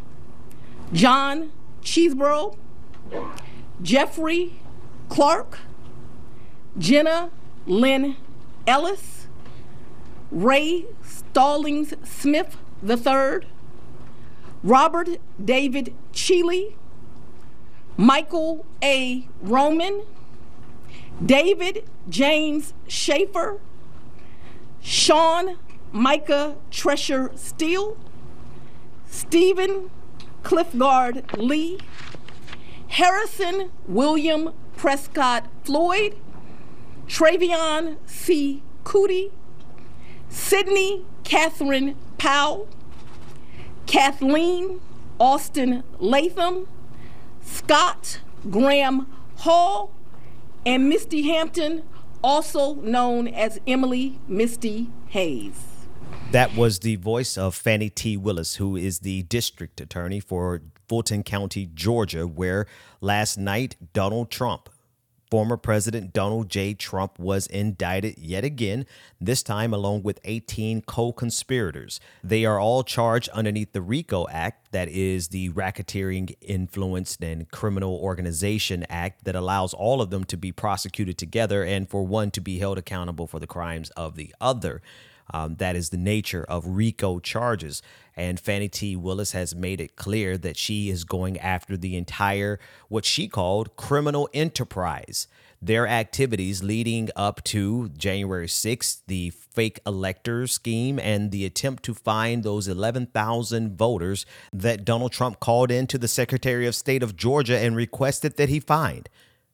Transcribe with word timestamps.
John 0.93 1.53
Chesebro, 1.83 2.57
Jeffrey 3.81 4.61
Clark, 5.09 5.59
Jenna 6.79 7.31
Lynn 7.67 8.17
Ellis, 8.67 9.29
Ray 10.31 10.87
Stallings 11.03 11.95
Smith 12.05 12.57
III, 12.89 13.49
Robert 14.63 15.09
David 15.43 15.95
Cheeley, 16.13 16.77
Michael 17.97 18.65
A. 18.83 19.29
Roman, 19.43 20.03
David 21.25 21.85
James 22.09 22.73
Shafer, 22.89 23.61
Shawn 24.81 25.59
Micah 25.93 26.57
Tresher 26.71 27.31
Still, 27.35 27.99
Stephen 29.07 29.91
Cliffgard 30.43 31.37
Lee, 31.37 31.79
Harrison 32.89 33.71
William 33.87 34.53
Prescott 34.77 35.47
Floyd, 35.65 36.17
Trevian 37.07 37.97
C. 38.07 38.63
Kutti, 38.85 39.31
Sidney 40.31 41.05
Katherine 41.25 41.97
Powell, 42.19 42.69
Cathleen 43.87 44.81
Alston 45.19 45.83
Latham, 45.99 46.67
Scott 47.43 48.21
Graham 48.49 49.07
Hall, 49.39 49.93
and 50.65 50.89
Misty 50.89 51.23
Hampton, 51.23 51.83
also 52.23 52.75
known 52.77 53.29
as 53.29 53.61
Emily 53.67 54.19
Misty 54.27 54.91
Hayes. 55.09 55.87
That 56.33 56.55
was 56.55 56.79
the 56.79 56.97
voice 56.97 57.37
of 57.37 57.55
Fani 57.55 57.91
T. 57.91 58.17
Willis, 58.17 58.57
who 58.57 58.77
is 58.77 59.01
the 59.01 59.25
district 59.25 59.81
attorney 59.81 60.21
for 60.21 60.63
Fulton 60.89 61.23
County, 61.23 61.69
Georgia, 61.75 62.27
where 62.27 62.67
last 63.01 63.37
night 63.37 63.77
Donald 63.93 64.31
Trump, 64.31 64.70
former 65.31 65.57
President 65.57 66.13
Donald 66.13 66.49
J. 66.49 66.75
Trump, 66.75 67.19
was 67.19 67.47
indicted 67.47 68.19
yet 68.19 68.45
again, 68.45 68.87
this 69.21 69.43
time 69.43 69.73
along 69.73 70.03
with 70.03 70.21
18 70.25 70.83
co 70.83 71.13
conspirators. 71.13 72.01
They 72.23 72.45
are 72.45 72.59
all 72.59 72.83
charged 72.83 73.29
underneath 73.31 73.73
the 73.73 73.83
RICO 73.83 74.27
Act, 74.29 74.73
that 74.73 74.89
is 74.89 75.29
the 75.29 75.51
Racketeering 75.51 76.35
Influenced 76.41 77.23
and 77.23 77.51
Criminal 77.51 77.97
Organization 77.97 78.85
Act, 78.89 79.25
that 79.25 79.37
allows 79.37 79.75
all 79.75 80.01
of 80.01 80.11
them 80.11 80.25
to 80.25 80.37
be 80.37 80.53
prosecuted 80.53 81.19
together 81.19 81.65
and 81.65 81.89
for 81.89 82.03
one 82.03 82.31
to 82.33 82.41
be 82.41 82.59
held 82.59 82.79
accountable 82.79 83.27
for 83.27 83.39
the 83.39 83.47
crimes 83.47 83.91
of 83.91 84.17
the 84.17 84.35
other. 84.41 84.83
Um, 85.33 85.57
that 85.57 85.77
is 85.77 85.91
the 85.91 85.97
nature 85.97 86.45
of 86.49 86.67
RICO 86.67 87.21
charges. 87.21 87.83
And 88.17 88.39
Fani 88.39 88.69
T. 88.69 88.97
Willis 88.97 89.33
has 89.33 89.55
made 89.55 89.81
it 89.81 89.97
clear 89.97 90.37
that 90.39 90.57
she 90.57 90.91
is 90.91 91.05
going 91.05 91.39
after 91.39 91.77
the 91.77 91.97
entire, 91.97 92.59
what 92.89 93.05
she 93.05 93.29
called 93.29 93.77
criminal 93.77 94.29
enterprise. 94.35 95.27
Their 95.63 95.87
activities 95.87 96.63
leading 96.63 97.11
up 97.15 97.45
to 97.45 97.91
January 97.91 98.47
6th, 98.47 99.03
the 99.07 99.29
fake 99.31 99.79
elector 99.87 100.47
scheme, 100.47 100.99
and 100.99 101.31
the 101.31 101.45
attempt 101.45 101.83
to 101.83 101.93
find 101.93 102.43
those 102.43 102.67
11,000 102.67 103.77
voters 103.77 104.25
that 104.55 104.87
Donald 104.87 105.13
Trump 105.13 105.39
called 105.39 105.71
in 105.71 105.87
to 105.89 105.99
the 105.99 106.09
Secretary 106.09 106.67
of 106.67 106.75
State 106.75 107.03
of 107.03 107.15
Georgia 107.15 107.59
and 107.59 107.77
requested 107.77 108.39
that 108.39 108.49
he 108.49 108.59
find 108.59 109.11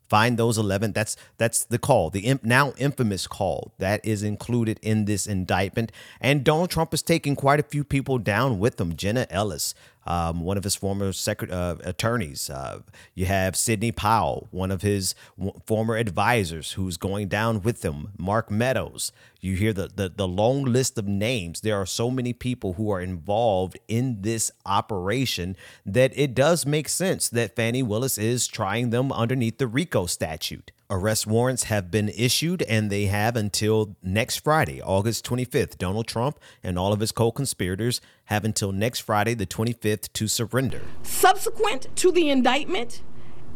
find 0.08 0.38
those 0.38 0.58
11 0.58 0.92
that's 0.92 1.16
that's 1.36 1.64
the 1.64 1.78
call 1.78 2.10
the 2.10 2.20
imp, 2.20 2.44
now 2.44 2.72
infamous 2.78 3.26
call 3.26 3.72
that 3.78 4.04
is 4.04 4.22
included 4.22 4.78
in 4.82 5.04
this 5.04 5.26
indictment. 5.26 5.92
And 6.20 6.44
donald 6.44 6.70
trump 6.70 6.94
is 6.94 7.02
taking 7.02 7.36
quite 7.36 7.60
a 7.60 7.64
few 7.64 7.84
people 7.84 8.18
down 8.18 8.58
with 8.58 8.80
him. 8.80 8.96
Jenna 8.96 9.26
ellis 9.30 9.74
um, 10.06 10.40
one 10.40 10.56
of 10.56 10.64
his 10.64 10.74
former 10.74 11.12
secret, 11.12 11.50
uh, 11.50 11.76
attorneys. 11.84 12.48
Uh, 12.48 12.80
you 13.14 13.26
have 13.26 13.56
Sidney 13.56 13.92
Powell, 13.92 14.48
one 14.50 14.70
of 14.70 14.82
his 14.82 15.14
w- 15.38 15.58
former 15.66 15.96
advisors, 15.96 16.72
who's 16.72 16.96
going 16.96 17.28
down 17.28 17.62
with 17.62 17.84
him. 17.84 18.08
Mark 18.18 18.50
Meadows. 18.50 19.12
You 19.40 19.54
hear 19.54 19.72
the, 19.72 19.88
the 19.94 20.08
the 20.08 20.26
long 20.26 20.64
list 20.64 20.98
of 20.98 21.06
names. 21.06 21.60
There 21.60 21.76
are 21.76 21.86
so 21.86 22.10
many 22.10 22.32
people 22.32 22.72
who 22.74 22.90
are 22.90 23.00
involved 23.00 23.78
in 23.86 24.22
this 24.22 24.50
operation 24.64 25.56
that 25.84 26.12
it 26.16 26.34
does 26.34 26.66
make 26.66 26.88
sense 26.88 27.28
that 27.28 27.54
Fani 27.54 27.82
Willis 27.82 28.18
is 28.18 28.46
trying 28.46 28.90
them 28.90 29.12
underneath 29.12 29.58
the 29.58 29.66
RICO 29.66 30.06
statute. 30.06 30.72
Arrest 30.88 31.26
warrants 31.26 31.64
have 31.64 31.90
been 31.90 32.08
issued 32.10 32.62
and 32.62 32.90
they 32.90 33.06
have 33.06 33.34
until 33.34 33.96
next 34.02 34.38
Friday, 34.38 34.80
August 34.80 35.26
25th. 35.26 35.78
Donald 35.78 36.06
Trump 36.06 36.38
and 36.62 36.78
all 36.78 36.92
of 36.92 37.00
his 37.00 37.10
co 37.10 37.32
conspirators 37.32 38.00
have 38.26 38.44
until 38.44 38.70
next 38.70 39.00
Friday, 39.00 39.34
the 39.34 39.46
25th, 39.46 40.12
to 40.12 40.28
surrender. 40.28 40.80
Subsequent 41.02 41.88
to 41.96 42.12
the 42.12 42.30
indictment, 42.30 43.02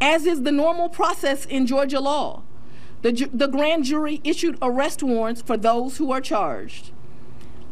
as 0.01 0.25
is 0.25 0.41
the 0.43 0.51
normal 0.51 0.89
process 0.89 1.45
in 1.45 1.65
Georgia 1.65 2.01
law, 2.01 2.43
the, 3.01 3.13
ju- 3.13 3.29
the 3.33 3.47
grand 3.47 3.85
jury 3.85 4.19
issued 4.25 4.57
arrest 4.61 5.01
warrants 5.01 5.41
for 5.41 5.55
those 5.55 5.97
who 5.97 6.11
are 6.11 6.21
charged. 6.21 6.91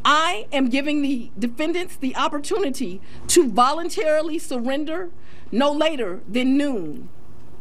I 0.05 0.47
am 0.53 0.69
giving 0.69 1.01
the 1.01 1.31
defendants 1.37 1.97
the 1.97 2.15
opportunity 2.15 3.01
to 3.27 3.49
voluntarily 3.49 4.39
surrender 4.39 5.09
no 5.51 5.69
later 5.71 6.21
than 6.27 6.57
noon 6.57 7.09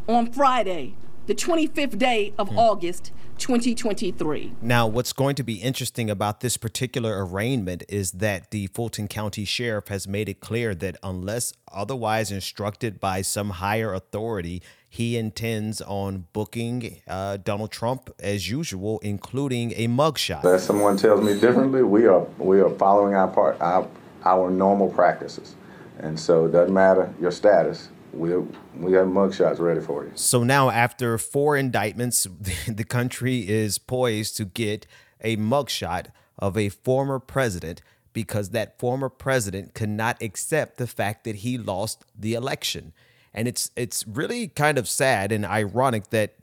on 0.09 0.31
Friday, 0.31 0.95
the 1.29 1.35
25th 1.35 1.99
day 1.99 2.33
of 2.39 2.57
August 2.57 3.13
2023. 3.37 4.55
Now, 4.63 4.87
what's 4.87 5.13
going 5.13 5.35
to 5.35 5.43
be 5.43 5.57
interesting 5.57 6.09
about 6.09 6.41
this 6.41 6.57
particular 6.57 7.23
arraignment 7.23 7.85
is 7.87 8.13
that 8.13 8.51
the 8.51 8.69
Fulton 8.69 9.09
County 9.09 9.45
Sheriff 9.45 9.89
has 9.89 10.09
made 10.09 10.31
it 10.31 10.41
clear 10.41 10.75
that 10.77 10.97
unless 11.03 11.53
otherwise 11.71 12.33
instructed 12.33 12.99
by 12.99 13.21
some 13.21 13.51
higher 13.51 13.93
authority, 13.93 14.63
he 14.89 15.19
intends 15.19 15.83
on 15.83 16.27
booking 16.33 17.03
uh, 17.07 17.37
Donald 17.37 17.71
Trump 17.73 18.09
as 18.19 18.49
usual, 18.49 18.99
including 19.01 19.73
a 19.73 19.87
mugshot. 19.87 20.45
Unless 20.45 20.65
someone 20.65 20.97
tells 20.97 21.23
me 21.23 21.39
differently, 21.39 21.83
we 21.83 22.07
are 22.07 22.27
we 22.39 22.61
are 22.61 22.71
following 22.71 23.13
our 23.15 23.29
part 23.29 23.61
our 23.61 23.87
our 24.25 24.51
normal 24.51 24.89
practices, 24.89 25.57
and 25.99 26.19
so 26.19 26.47
it 26.47 26.53
doesn't 26.53 26.73
matter 26.73 27.13
your 27.21 27.31
status. 27.31 27.91
We 28.13 28.37
we 28.77 28.93
have 28.93 29.07
mugshots 29.07 29.59
ready 29.59 29.81
for 29.81 30.05
you. 30.05 30.13
So 30.15 30.45
now, 30.45 30.71
after 30.71 31.19
four 31.19 31.57
indictments, 31.57 32.27
the 32.69 32.85
country 32.85 33.49
is 33.49 33.79
poised 33.79 34.37
to 34.39 34.45
get 34.45 34.87
a 35.21 35.37
mugshot 35.37 36.07
of 36.39 36.57
a 36.57 36.69
former 36.69 37.19
president 37.19 37.83
because 38.13 38.51
that 38.51 38.79
former 38.79 39.09
president 39.09 39.75
could 39.75 39.89
not 39.89 40.21
accept 40.23 40.79
the 40.79 40.87
fact 40.87 41.25
that 41.25 41.37
he 41.37 41.59
lost 41.59 42.05
the 42.19 42.35
election. 42.35 42.93
And 43.35 43.47
it's 43.47 43.71
it's 43.77 44.07
really 44.07 44.49
kind 44.49 44.79
of 44.79 44.89
sad 44.89 45.31
and 45.33 45.45
ironic 45.45 46.11
that 46.11 46.35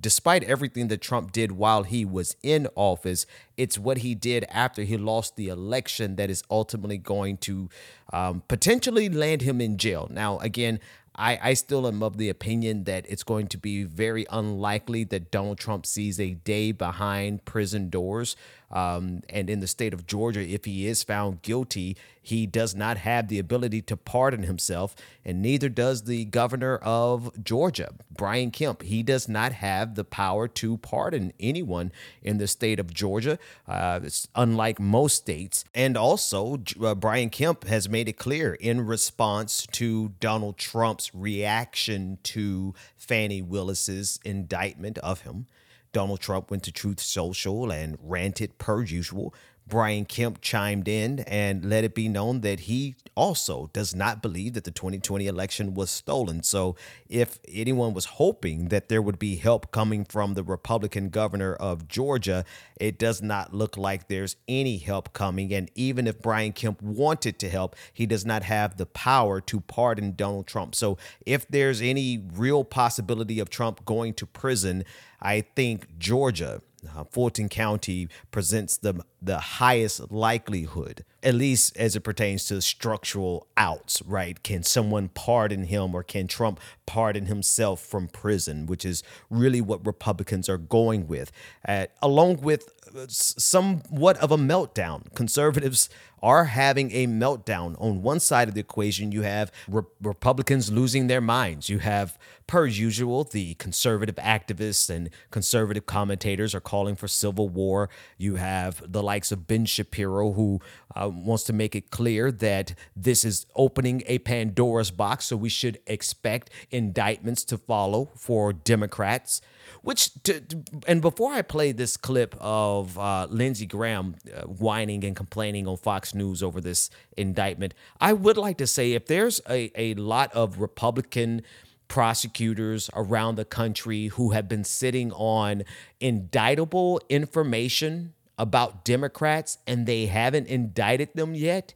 despite 0.00 0.42
everything 0.44 0.88
that 0.88 1.00
Trump 1.00 1.32
did 1.32 1.52
while 1.52 1.82
he 1.82 2.04
was 2.04 2.34
in 2.42 2.66
office, 2.74 3.26
it's 3.56 3.78
what 3.78 3.98
he 3.98 4.14
did 4.14 4.44
after 4.50 4.82
he 4.82 4.96
lost 4.96 5.36
the 5.36 5.48
election 5.48 6.16
that 6.16 6.30
is 6.30 6.42
ultimately 6.50 6.96
going 6.96 7.36
to 7.36 7.68
um, 8.12 8.42
potentially 8.48 9.08
land 9.08 9.42
him 9.42 9.60
in 9.60 9.76
jail. 9.76 10.08
Now, 10.10 10.38
again, 10.38 10.80
I, 11.14 11.38
I 11.42 11.54
still 11.54 11.86
am 11.86 12.02
of 12.02 12.16
the 12.16 12.28
opinion 12.28 12.84
that 12.84 13.04
it's 13.08 13.22
going 13.22 13.48
to 13.48 13.58
be 13.58 13.82
very 13.84 14.26
unlikely 14.30 15.04
that 15.04 15.30
Donald 15.30 15.58
Trump 15.58 15.84
sees 15.84 16.18
a 16.18 16.34
day 16.34 16.72
behind 16.72 17.44
prison 17.44 17.90
doors. 17.90 18.36
Um, 18.70 19.22
and 19.28 19.50
in 19.50 19.60
the 19.60 19.66
state 19.66 19.92
of 19.92 20.06
Georgia, 20.06 20.40
if 20.40 20.64
he 20.64 20.86
is 20.86 21.02
found 21.02 21.42
guilty, 21.42 21.96
he 22.22 22.46
does 22.46 22.74
not 22.74 22.98
have 22.98 23.28
the 23.28 23.38
ability 23.38 23.82
to 23.82 23.96
pardon 23.96 24.42
himself, 24.42 24.94
and 25.24 25.40
neither 25.40 25.68
does 25.68 26.04
the 26.04 26.26
governor 26.26 26.76
of 26.76 27.42
Georgia, 27.42 27.94
Brian 28.10 28.50
Kemp. 28.50 28.82
He 28.82 29.02
does 29.02 29.28
not 29.28 29.52
have 29.52 29.94
the 29.94 30.04
power 30.04 30.46
to 30.46 30.76
pardon 30.78 31.32
anyone 31.40 31.90
in 32.22 32.38
the 32.38 32.46
state 32.46 32.78
of 32.78 32.92
Georgia, 32.92 33.38
uh, 33.66 34.00
unlike 34.36 34.78
most 34.78 35.16
states. 35.16 35.64
And 35.74 35.96
also, 35.96 36.62
uh, 36.82 36.94
Brian 36.94 37.30
Kemp 37.30 37.64
has 37.64 37.88
made 37.88 38.08
it 38.08 38.18
clear 38.18 38.54
in 38.54 38.86
response 38.86 39.66
to 39.72 40.10
Donald 40.20 40.58
Trump's 40.58 41.12
reaction 41.14 42.18
to 42.24 42.74
Fani 42.96 43.42
Willis's 43.42 44.20
indictment 44.24 44.98
of 44.98 45.22
him 45.22 45.46
Donald 45.92 46.20
Trump 46.20 46.50
went 46.50 46.62
to 46.64 46.72
Truth 46.72 47.00
Social 47.00 47.70
and 47.70 47.98
ranted 48.00 48.58
per 48.58 48.82
usual. 48.82 49.34
Brian 49.70 50.04
Kemp 50.04 50.40
chimed 50.42 50.88
in 50.88 51.20
and 51.20 51.64
let 51.64 51.84
it 51.84 51.94
be 51.94 52.08
known 52.08 52.40
that 52.40 52.60
he 52.60 52.96
also 53.14 53.70
does 53.72 53.94
not 53.94 54.20
believe 54.20 54.54
that 54.54 54.64
the 54.64 54.70
2020 54.70 55.26
election 55.26 55.74
was 55.74 55.90
stolen. 55.90 56.42
So, 56.42 56.74
if 57.08 57.38
anyone 57.48 57.94
was 57.94 58.04
hoping 58.04 58.68
that 58.68 58.88
there 58.88 59.00
would 59.00 59.18
be 59.18 59.36
help 59.36 59.70
coming 59.70 60.04
from 60.04 60.34
the 60.34 60.42
Republican 60.42 61.08
governor 61.08 61.54
of 61.54 61.86
Georgia, 61.86 62.44
it 62.80 62.98
does 62.98 63.22
not 63.22 63.54
look 63.54 63.76
like 63.76 64.08
there's 64.08 64.36
any 64.48 64.78
help 64.78 65.12
coming. 65.12 65.54
And 65.54 65.70
even 65.74 66.06
if 66.06 66.20
Brian 66.20 66.52
Kemp 66.52 66.82
wanted 66.82 67.38
to 67.38 67.48
help, 67.48 67.76
he 67.92 68.06
does 68.06 68.26
not 68.26 68.42
have 68.42 68.76
the 68.76 68.86
power 68.86 69.40
to 69.42 69.60
pardon 69.60 70.14
Donald 70.16 70.46
Trump. 70.46 70.74
So, 70.74 70.98
if 71.24 71.46
there's 71.46 71.80
any 71.80 72.22
real 72.34 72.64
possibility 72.64 73.38
of 73.38 73.48
Trump 73.48 73.84
going 73.84 74.14
to 74.14 74.26
prison, 74.26 74.84
I 75.22 75.42
think 75.42 75.98
Georgia 75.98 76.62
uh, 76.96 77.04
Fulton 77.04 77.48
County 77.48 78.08
presents 78.30 78.76
the 78.76 79.04
the 79.22 79.38
highest 79.38 80.10
likelihood, 80.10 81.04
at 81.22 81.34
least 81.34 81.76
as 81.76 81.94
it 81.94 82.00
pertains 82.00 82.46
to 82.46 82.60
structural 82.62 83.46
outs. 83.56 84.02
Right? 84.02 84.42
Can 84.42 84.62
someone 84.62 85.08
pardon 85.08 85.64
him, 85.64 85.94
or 85.94 86.02
can 86.02 86.26
Trump 86.26 86.60
pardon 86.86 87.26
himself 87.26 87.80
from 87.80 88.08
prison? 88.08 88.66
Which 88.66 88.84
is 88.84 89.02
really 89.28 89.60
what 89.60 89.84
Republicans 89.86 90.48
are 90.48 90.58
going 90.58 91.06
with, 91.06 91.32
uh, 91.66 91.86
along 92.02 92.40
with 92.40 92.72
somewhat 93.08 94.16
of 94.18 94.30
a 94.30 94.36
meltdown. 94.36 95.12
Conservatives 95.14 95.88
are 96.22 96.44
having 96.44 96.90
a 96.92 97.06
meltdown. 97.06 97.80
On 97.80 98.02
one 98.02 98.20
side 98.20 98.48
of 98.48 98.54
the 98.54 98.60
equation, 98.60 99.12
you 99.12 99.22
have 99.22 99.50
re- 99.68 99.82
Republicans 100.02 100.70
losing 100.70 101.06
their 101.06 101.20
minds. 101.20 101.68
You 101.68 101.78
have, 101.78 102.18
per 102.46 102.66
usual, 102.66 103.24
the 103.24 103.54
conservative 103.54 104.16
activists 104.16 104.90
and 104.90 105.10
conservative 105.30 105.86
commentators 105.86 106.54
are 106.54 106.60
calling 106.60 106.96
for 106.96 107.08
civil 107.08 107.48
war. 107.48 107.88
You 108.18 108.36
have 108.36 108.82
the 108.86 109.02
likes 109.02 109.32
of 109.32 109.46
Ben 109.46 109.64
Shapiro, 109.64 110.32
who 110.32 110.60
uh, 110.94 111.08
wants 111.08 111.44
to 111.44 111.52
make 111.52 111.74
it 111.74 111.90
clear 111.90 112.30
that 112.32 112.74
this 112.94 113.24
is 113.24 113.46
opening 113.56 114.02
a 114.06 114.18
Pandora's 114.18 114.90
box, 114.90 115.26
so 115.26 115.36
we 115.36 115.48
should 115.48 115.78
expect 115.86 116.50
indictments 116.70 117.44
to 117.44 117.56
follow 117.56 118.10
for 118.14 118.52
Democrats. 118.52 119.40
Which, 119.82 120.10
to, 120.24 120.42
and 120.86 121.00
before 121.00 121.32
I 121.32 121.42
play 121.42 121.72
this 121.72 121.96
clip 121.96 122.36
of 122.38 122.98
uh, 122.98 123.26
Lindsey 123.30 123.66
Graham 123.66 124.16
uh, 124.34 124.42
whining 124.42 125.04
and 125.04 125.16
complaining 125.16 125.66
on 125.66 125.78
Fox 125.78 126.14
News 126.14 126.42
over 126.42 126.60
this 126.60 126.90
indictment, 127.16 127.74
I 128.00 128.12
would 128.12 128.36
like 128.36 128.58
to 128.58 128.66
say 128.66 128.92
if 128.92 129.06
there's 129.06 129.40
a, 129.48 129.72
a 129.74 129.94
lot 129.94 130.32
of 130.34 130.60
Republican 130.60 131.42
prosecutors 131.88 132.88
around 132.94 133.34
the 133.34 133.44
country 133.44 134.08
who 134.08 134.30
have 134.30 134.48
been 134.48 134.64
sitting 134.64 135.12
on 135.12 135.64
indictable 135.98 137.00
information 137.08 138.14
about 138.38 138.84
Democrats 138.84 139.58
and 139.66 139.86
they 139.86 140.06
haven't 140.06 140.46
indicted 140.46 141.08
them 141.14 141.34
yet, 141.34 141.74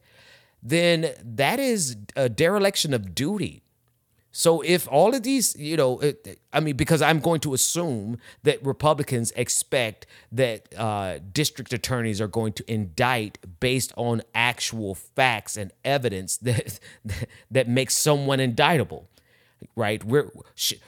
then 0.62 1.10
that 1.22 1.58
is 1.58 1.96
a 2.16 2.28
dereliction 2.28 2.94
of 2.94 3.14
duty 3.14 3.63
so 4.36 4.62
if 4.62 4.88
all 4.90 5.14
of 5.14 5.22
these, 5.22 5.54
you 5.54 5.76
know, 5.76 6.02
I 6.52 6.58
mean, 6.58 6.74
because 6.74 7.00
I'm 7.00 7.20
going 7.20 7.38
to 7.42 7.54
assume 7.54 8.18
that 8.42 8.64
Republicans 8.66 9.32
expect 9.36 10.08
that 10.32 10.74
uh, 10.76 11.20
district 11.32 11.72
attorneys 11.72 12.20
are 12.20 12.26
going 12.26 12.52
to 12.54 12.64
indict 12.66 13.38
based 13.60 13.92
on 13.96 14.22
actual 14.34 14.96
facts 14.96 15.56
and 15.56 15.70
evidence 15.84 16.36
that 16.42 16.80
that 17.48 17.68
makes 17.68 17.96
someone 17.96 18.40
indictable 18.40 19.08
right? 19.76 20.04
We're, 20.04 20.30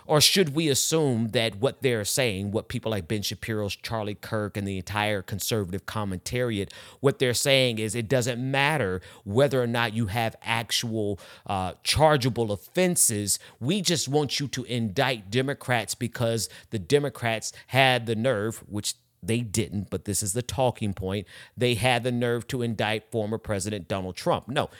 or 0.07 0.21
should 0.21 0.55
we 0.55 0.69
assume 0.69 1.29
that 1.29 1.57
what 1.57 1.83
they're 1.83 2.05
saying, 2.05 2.53
what 2.53 2.69
people 2.69 2.91
like 2.91 3.09
Ben 3.09 3.23
Shapiro's 3.23 3.77
Charlie 3.77 4.15
Kirk 4.15 4.57
and 4.57 4.67
the 4.67 4.77
entire 4.77 5.23
conservative 5.23 5.87
commentariat, 5.87 6.71
what 7.01 7.19
they're 7.19 7.35
saying 7.35 7.79
is 7.79 7.95
it 7.95 8.09
doesn't 8.09 8.39
matter 8.39 9.01
whether 9.25 9.63
or 9.63 9.67
not 9.67 9.95
you 9.95 10.07
have 10.07 10.37
actual 10.43 11.19
uh, 11.47 11.73
chargeable 11.83 12.53
offenses. 12.53 13.39
We 13.61 13.81
just 13.81 14.09
want 14.09 14.39
you 14.41 14.49
to 14.49 14.65
indict 14.65 15.31
Democrats 15.31 15.95
because 15.95 16.49
the 16.71 16.79
Democrats 16.79 17.53
had 17.69 18.07
the 18.07 18.17
nerve, 18.17 18.59
which 18.69 18.95
they 19.23 19.41
didn't, 19.41 19.91
but 19.91 20.05
this 20.05 20.23
is 20.23 20.33
the 20.33 20.43
talking 20.43 20.95
point. 20.95 21.27
They 21.57 21.75
had 21.75 22.05
the 22.05 22.13
nerve 22.13 22.47
to 22.49 22.63
indict 22.63 23.11
former 23.11 23.39
President 23.39 23.89
Donald 23.89 24.17
Trump. 24.17 24.49
No, 24.49 24.71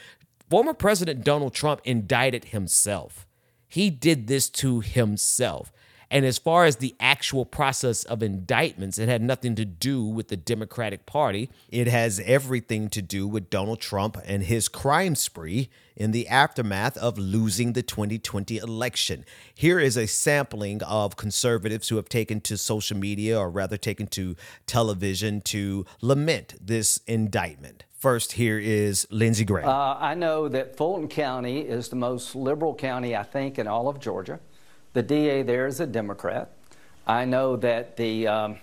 former 0.49 0.73
President 0.73 1.23
Donald 1.23 1.53
Trump 1.53 1.81
indicted 1.83 2.45
himself. 2.45 3.26
He 3.67 3.89
did 3.89 4.27
this 4.27 4.49
to 4.49 4.81
himself. 4.81 5.71
And 6.09 6.25
as 6.25 6.37
far 6.37 6.63
as 6.63 6.77
the 6.77 6.95
actual 6.99 7.45
process 7.45 8.03
of 8.05 8.23
indictments, 8.23 8.97
it 8.97 9.09
had 9.09 9.21
nothing 9.21 9.55
to 9.55 9.65
do 9.65 10.01
with 10.03 10.29
the 10.29 10.37
Democratic 10.37 11.05
Party. 11.05 11.49
It 11.69 11.87
has 11.87 12.21
everything 12.23 12.89
to 12.89 13.01
do 13.01 13.27
with 13.27 13.49
Donald 13.49 13.81
Trump 13.81 14.17
and 14.25 14.43
his 14.43 14.69
crime 14.69 15.15
spree 15.15 15.69
in 15.97 16.11
the 16.11 16.27
aftermath 16.29 16.95
of 16.97 17.17
losing 17.17 17.73
the 17.73 17.83
2020 17.83 18.57
election. 18.57 19.25
Here 19.53 19.79
is 19.79 19.97
a 19.97 20.07
sampling 20.07 20.81
of 20.83 21.17
conservatives 21.17 21.89
who 21.89 21.97
have 21.97 22.07
taken 22.07 22.39
to 22.41 22.57
social 22.57 22.97
media, 22.97 23.37
or 23.37 23.49
rather 23.49 23.77
taken 23.77 24.07
to 24.07 24.37
television, 24.65 25.41
to 25.41 25.85
lament 25.99 26.55
this 26.61 27.01
indictment. 27.05 27.83
First, 27.97 28.33
here 28.33 28.59
is 28.59 29.07
Lindsey 29.09 29.43
Graham. 29.43 29.67
Uh, 29.67 29.97
I 29.99 30.13
know 30.13 30.47
that 30.49 30.77
Fulton 30.77 31.07
County 31.07 31.61
is 31.61 31.89
the 31.89 31.95
most 31.95 32.35
liberal 32.35 32.75
county, 32.75 33.15
I 33.15 33.23
think, 33.23 33.57
in 33.57 33.65
all 33.65 33.89
of 33.89 33.99
Georgia. 33.99 34.39
The 34.93 35.01
DA 35.01 35.41
there 35.41 35.65
is 35.65 35.79
a 35.79 35.87
Democrat. 35.87 36.51
I 37.07 37.25
know 37.25 37.55
that 37.55 37.97
the 37.97 38.27
um, 38.27 38.57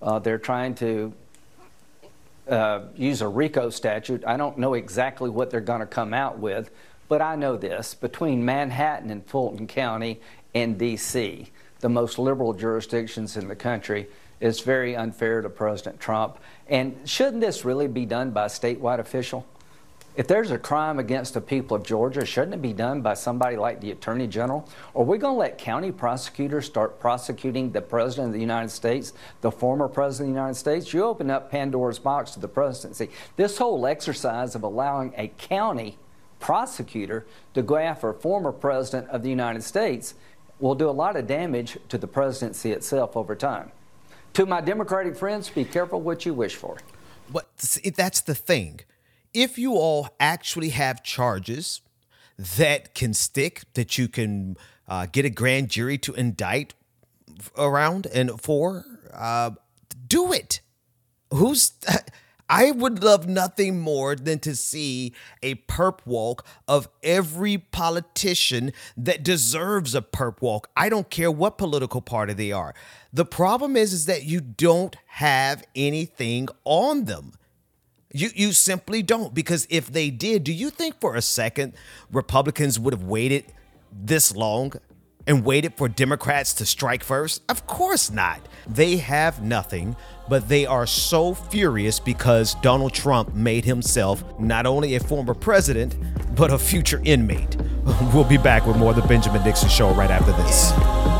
uh, 0.00 0.18
they're 0.18 0.38
trying 0.38 0.76
to 0.76 1.12
uh, 2.48 2.80
use 2.96 3.20
a 3.20 3.28
RICO 3.28 3.68
statute. 3.68 4.24
I 4.26 4.38
don't 4.38 4.56
know 4.56 4.72
exactly 4.72 5.28
what 5.28 5.50
they're 5.50 5.60
going 5.60 5.80
to 5.80 5.86
come 5.86 6.14
out 6.14 6.38
with, 6.38 6.70
but 7.06 7.20
I 7.20 7.36
know 7.36 7.58
this: 7.58 7.92
between 7.92 8.46
Manhattan 8.46 9.10
and 9.10 9.26
Fulton 9.26 9.66
County 9.66 10.20
and 10.54 10.78
D.C., 10.78 11.50
the 11.80 11.88
most 11.90 12.18
liberal 12.18 12.54
jurisdictions 12.54 13.36
in 13.36 13.46
the 13.46 13.56
country, 13.56 14.08
it's 14.40 14.60
very 14.60 14.96
unfair 14.96 15.42
to 15.42 15.50
President 15.50 16.00
Trump. 16.00 16.38
And 16.70 16.96
shouldn't 17.04 17.40
this 17.40 17.64
really 17.64 17.88
be 17.88 18.06
done 18.06 18.30
by 18.30 18.46
a 18.46 18.48
statewide 18.48 19.00
official? 19.00 19.44
If 20.16 20.26
there's 20.26 20.50
a 20.50 20.58
crime 20.58 20.98
against 20.98 21.34
the 21.34 21.40
people 21.40 21.76
of 21.76 21.84
Georgia, 21.84 22.24
shouldn't 22.24 22.54
it 22.54 22.62
be 22.62 22.72
done 22.72 23.00
by 23.00 23.14
somebody 23.14 23.56
like 23.56 23.80
the 23.80 23.90
Attorney 23.90 24.26
General? 24.26 24.68
Are 24.94 25.04
we 25.04 25.18
going 25.18 25.34
to 25.34 25.38
let 25.38 25.58
county 25.58 25.92
prosecutors 25.92 26.66
start 26.66 27.00
prosecuting 27.00 27.70
the 27.70 27.80
President 27.80 28.28
of 28.28 28.34
the 28.34 28.40
United 28.40 28.70
States, 28.70 29.12
the 29.40 29.50
former 29.50 29.88
President 29.88 30.30
of 30.30 30.34
the 30.34 30.40
United 30.40 30.58
States? 30.58 30.92
You 30.92 31.04
open 31.04 31.30
up 31.30 31.50
Pandora's 31.50 31.98
box 31.98 32.32
to 32.32 32.40
the 32.40 32.48
presidency. 32.48 33.08
This 33.36 33.58
whole 33.58 33.86
exercise 33.86 34.54
of 34.54 34.62
allowing 34.62 35.12
a 35.16 35.28
county 35.38 35.96
prosecutor 36.38 37.24
to 37.54 37.62
go 37.62 37.76
after 37.76 38.10
a 38.10 38.14
former 38.14 38.52
President 38.52 39.08
of 39.10 39.22
the 39.22 39.30
United 39.30 39.62
States 39.62 40.14
will 40.58 40.74
do 40.74 40.88
a 40.88 40.92
lot 40.92 41.16
of 41.16 41.26
damage 41.26 41.78
to 41.88 41.98
the 41.98 42.06
presidency 42.06 42.72
itself 42.72 43.16
over 43.16 43.34
time. 43.34 43.70
To 44.34 44.46
my 44.46 44.60
Democratic 44.60 45.16
friends, 45.16 45.50
be 45.50 45.64
careful 45.64 46.00
what 46.00 46.24
you 46.24 46.34
wish 46.34 46.56
for. 46.56 46.78
But 47.32 47.48
that's 47.96 48.20
the 48.20 48.34
thing. 48.34 48.80
If 49.32 49.58
you 49.58 49.74
all 49.74 50.08
actually 50.18 50.70
have 50.70 51.02
charges 51.02 51.80
that 52.38 52.94
can 52.94 53.12
stick 53.14 53.62
that 53.74 53.98
you 53.98 54.08
can 54.08 54.56
uh, 54.88 55.06
get 55.06 55.24
a 55.24 55.30
grand 55.30 55.68
jury 55.68 55.98
to 55.98 56.14
indict 56.14 56.74
around 57.56 58.06
and 58.06 58.40
for, 58.40 58.84
uh, 59.12 59.50
do 60.06 60.32
it. 60.32 60.60
Who's 61.32 61.72
I 62.50 62.72
would 62.72 63.04
love 63.04 63.28
nothing 63.28 63.78
more 63.78 64.16
than 64.16 64.40
to 64.40 64.56
see 64.56 65.14
a 65.40 65.54
perp 65.54 66.00
walk 66.04 66.44
of 66.66 66.88
every 67.00 67.58
politician 67.58 68.72
that 68.96 69.22
deserves 69.22 69.94
a 69.94 70.02
perp 70.02 70.42
walk. 70.42 70.68
I 70.76 70.88
don't 70.88 71.08
care 71.08 71.30
what 71.30 71.58
political 71.58 72.00
party 72.00 72.32
they 72.32 72.50
are. 72.50 72.74
The 73.12 73.24
problem 73.24 73.76
is 73.76 73.92
is 73.92 74.06
that 74.06 74.24
you 74.24 74.40
don't 74.40 74.96
have 75.06 75.64
anything 75.76 76.48
on 76.64 77.04
them. 77.04 77.34
You 78.12 78.30
you 78.34 78.52
simply 78.52 79.04
don't 79.04 79.32
because 79.32 79.68
if 79.70 79.92
they 79.92 80.10
did, 80.10 80.42
do 80.42 80.52
you 80.52 80.70
think 80.70 81.00
for 81.00 81.14
a 81.14 81.22
second 81.22 81.74
Republicans 82.10 82.80
would 82.80 82.92
have 82.92 83.04
waited 83.04 83.44
this 83.92 84.34
long 84.34 84.72
and 85.24 85.44
waited 85.44 85.74
for 85.76 85.88
Democrats 85.88 86.52
to 86.54 86.66
strike 86.66 87.04
first? 87.04 87.42
Of 87.48 87.68
course 87.68 88.10
not. 88.10 88.40
They 88.66 88.96
have 88.96 89.42
nothing, 89.42 89.94
but 90.30 90.48
they 90.48 90.64
are 90.64 90.86
so 90.86 91.34
furious 91.34 91.98
because 91.98 92.54
Donald 92.62 92.94
Trump 92.94 93.34
made 93.34 93.64
himself 93.64 94.22
not 94.38 94.64
only 94.64 94.94
a 94.94 95.00
former 95.00 95.34
president, 95.34 95.96
but 96.36 96.52
a 96.52 96.58
future 96.58 97.02
inmate. 97.04 97.56
We'll 98.14 98.24
be 98.24 98.38
back 98.38 98.66
with 98.66 98.76
more 98.76 98.90
of 98.90 98.96
the 98.96 99.02
Benjamin 99.02 99.42
Dixon 99.42 99.68
Show 99.68 99.92
right 99.92 100.10
after 100.10 100.32
this. 100.32 101.19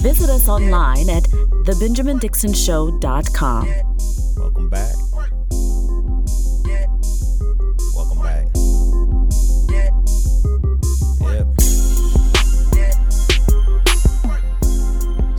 Visit 0.00 0.30
us 0.30 0.48
online 0.48 1.10
at 1.10 1.24
thebenjamindixonshow.com. 1.24 3.68
Welcome 4.38 4.70
back. 4.70 4.94
Welcome 7.94 8.22
back. 8.22 8.46
Yep. 11.20 11.60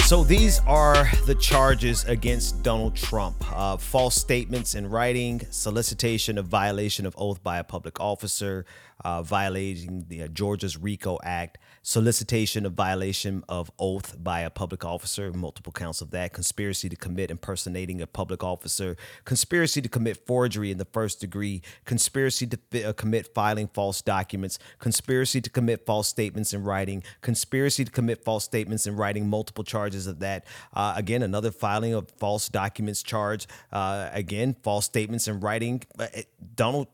So 0.04 0.24
these 0.24 0.60
are 0.68 1.10
the 1.26 1.36
charges 1.40 2.04
against 2.04 2.62
Donald 2.62 2.96
Trump 2.96 3.44
uh, 3.52 3.78
false 3.78 4.16
statements 4.16 4.76
in 4.76 4.88
writing, 4.90 5.42
solicitation 5.50 6.38
of 6.38 6.46
violation 6.46 7.08
of 7.08 7.16
oath 7.18 7.42
by 7.42 7.58
a 7.58 7.64
public 7.64 8.00
officer, 8.00 8.66
uh, 9.04 9.24
violating 9.24 10.06
the 10.08 10.22
uh, 10.24 10.28
Georgia's 10.28 10.78
RICO 10.78 11.18
Act, 11.24 11.58
solicitation 11.84 12.66
of 12.66 12.74
violation 12.74 13.44
of 13.50 13.72
oath 13.80 14.16
by 14.24 14.42
a 14.42 14.50
public 14.50 14.86
officer, 14.86 15.32
multiple 15.34 15.74
counts 15.74 16.02
of 16.02 16.12
that, 16.12 16.32
conspiracy 16.32 16.88
to 16.90 16.96
commit 16.96 17.32
impersonating 17.32 18.02
a 18.02 18.08
public 18.08 18.44
officer, 18.44 18.96
conspiracy 19.26 19.82
to 19.82 19.90
commit 19.90 20.26
forgery 20.28 20.72
in 20.72 20.78
the 20.78 20.86
first 20.86 21.20
degree, 21.20 21.62
conspiracy 21.86 22.46
to 22.46 22.60
fi- 22.70 22.84
uh, 22.84 22.94
commit 22.94 23.34
filing 23.34 23.68
false 23.68 24.02
documents, 24.02 24.60
conspiracy 24.80 25.42
to 25.42 25.50
commit 25.50 25.86
false 25.86 26.08
statements 26.08 26.54
in 26.54 26.64
writing, 26.64 27.04
conspiracy 27.22 27.84
to 27.84 27.92
commit 27.92 28.24
false 28.24 28.44
statements 28.44 28.86
in 28.86 28.96
writing, 28.96 29.28
multiple 29.28 29.64
charges 29.64 30.06
of 30.06 30.20
that. 30.20 30.46
Uh, 30.74 30.94
again, 30.96 31.24
another 31.24 31.52
filing 31.52 31.94
of 31.94 32.10
false 32.12 32.48
documents 32.48 33.02
charge. 33.02 33.48
Uh, 33.72 34.10
again, 34.14 34.56
false 34.62 34.86
statements 34.86 35.28
in 35.28 35.40
writing. 35.40 35.82
Uh, 35.98 36.08
Donald, 36.56 36.88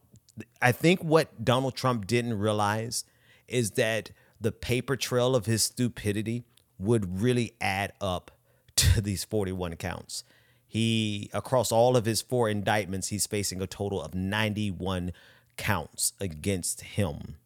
I 0.62 0.72
think 0.72 1.03
what 1.03 1.44
Donald 1.44 1.75
Trump 1.75 2.08
didn't 2.08 2.38
realize 2.39 3.03
is 3.48 3.72
that 3.72 4.12
the 4.39 4.51
paper 4.51 4.96
trail 4.96 5.36
of 5.36 5.46
his 5.46 5.63
stupidity 5.63 6.44
would 6.79 7.22
really 7.22 7.53
add 7.60 7.94
up 8.00 8.32
to 8.75 9.01
these 9.01 9.24
41 9.24 9.75
counts. 9.75 10.24
He, 10.67 11.29
across 11.34 11.72
all 11.72 11.96
of 11.96 12.06
his 12.06 12.22
four 12.22 12.50
indictments, 12.50 13.08
he's 13.08 13.25
facing 13.25 13.62
a 13.62 13.67
total 13.67 14.01
of 14.01 14.13
91 14.13 15.12
counts 15.56 16.13
against 16.20 16.82
him 16.82 17.38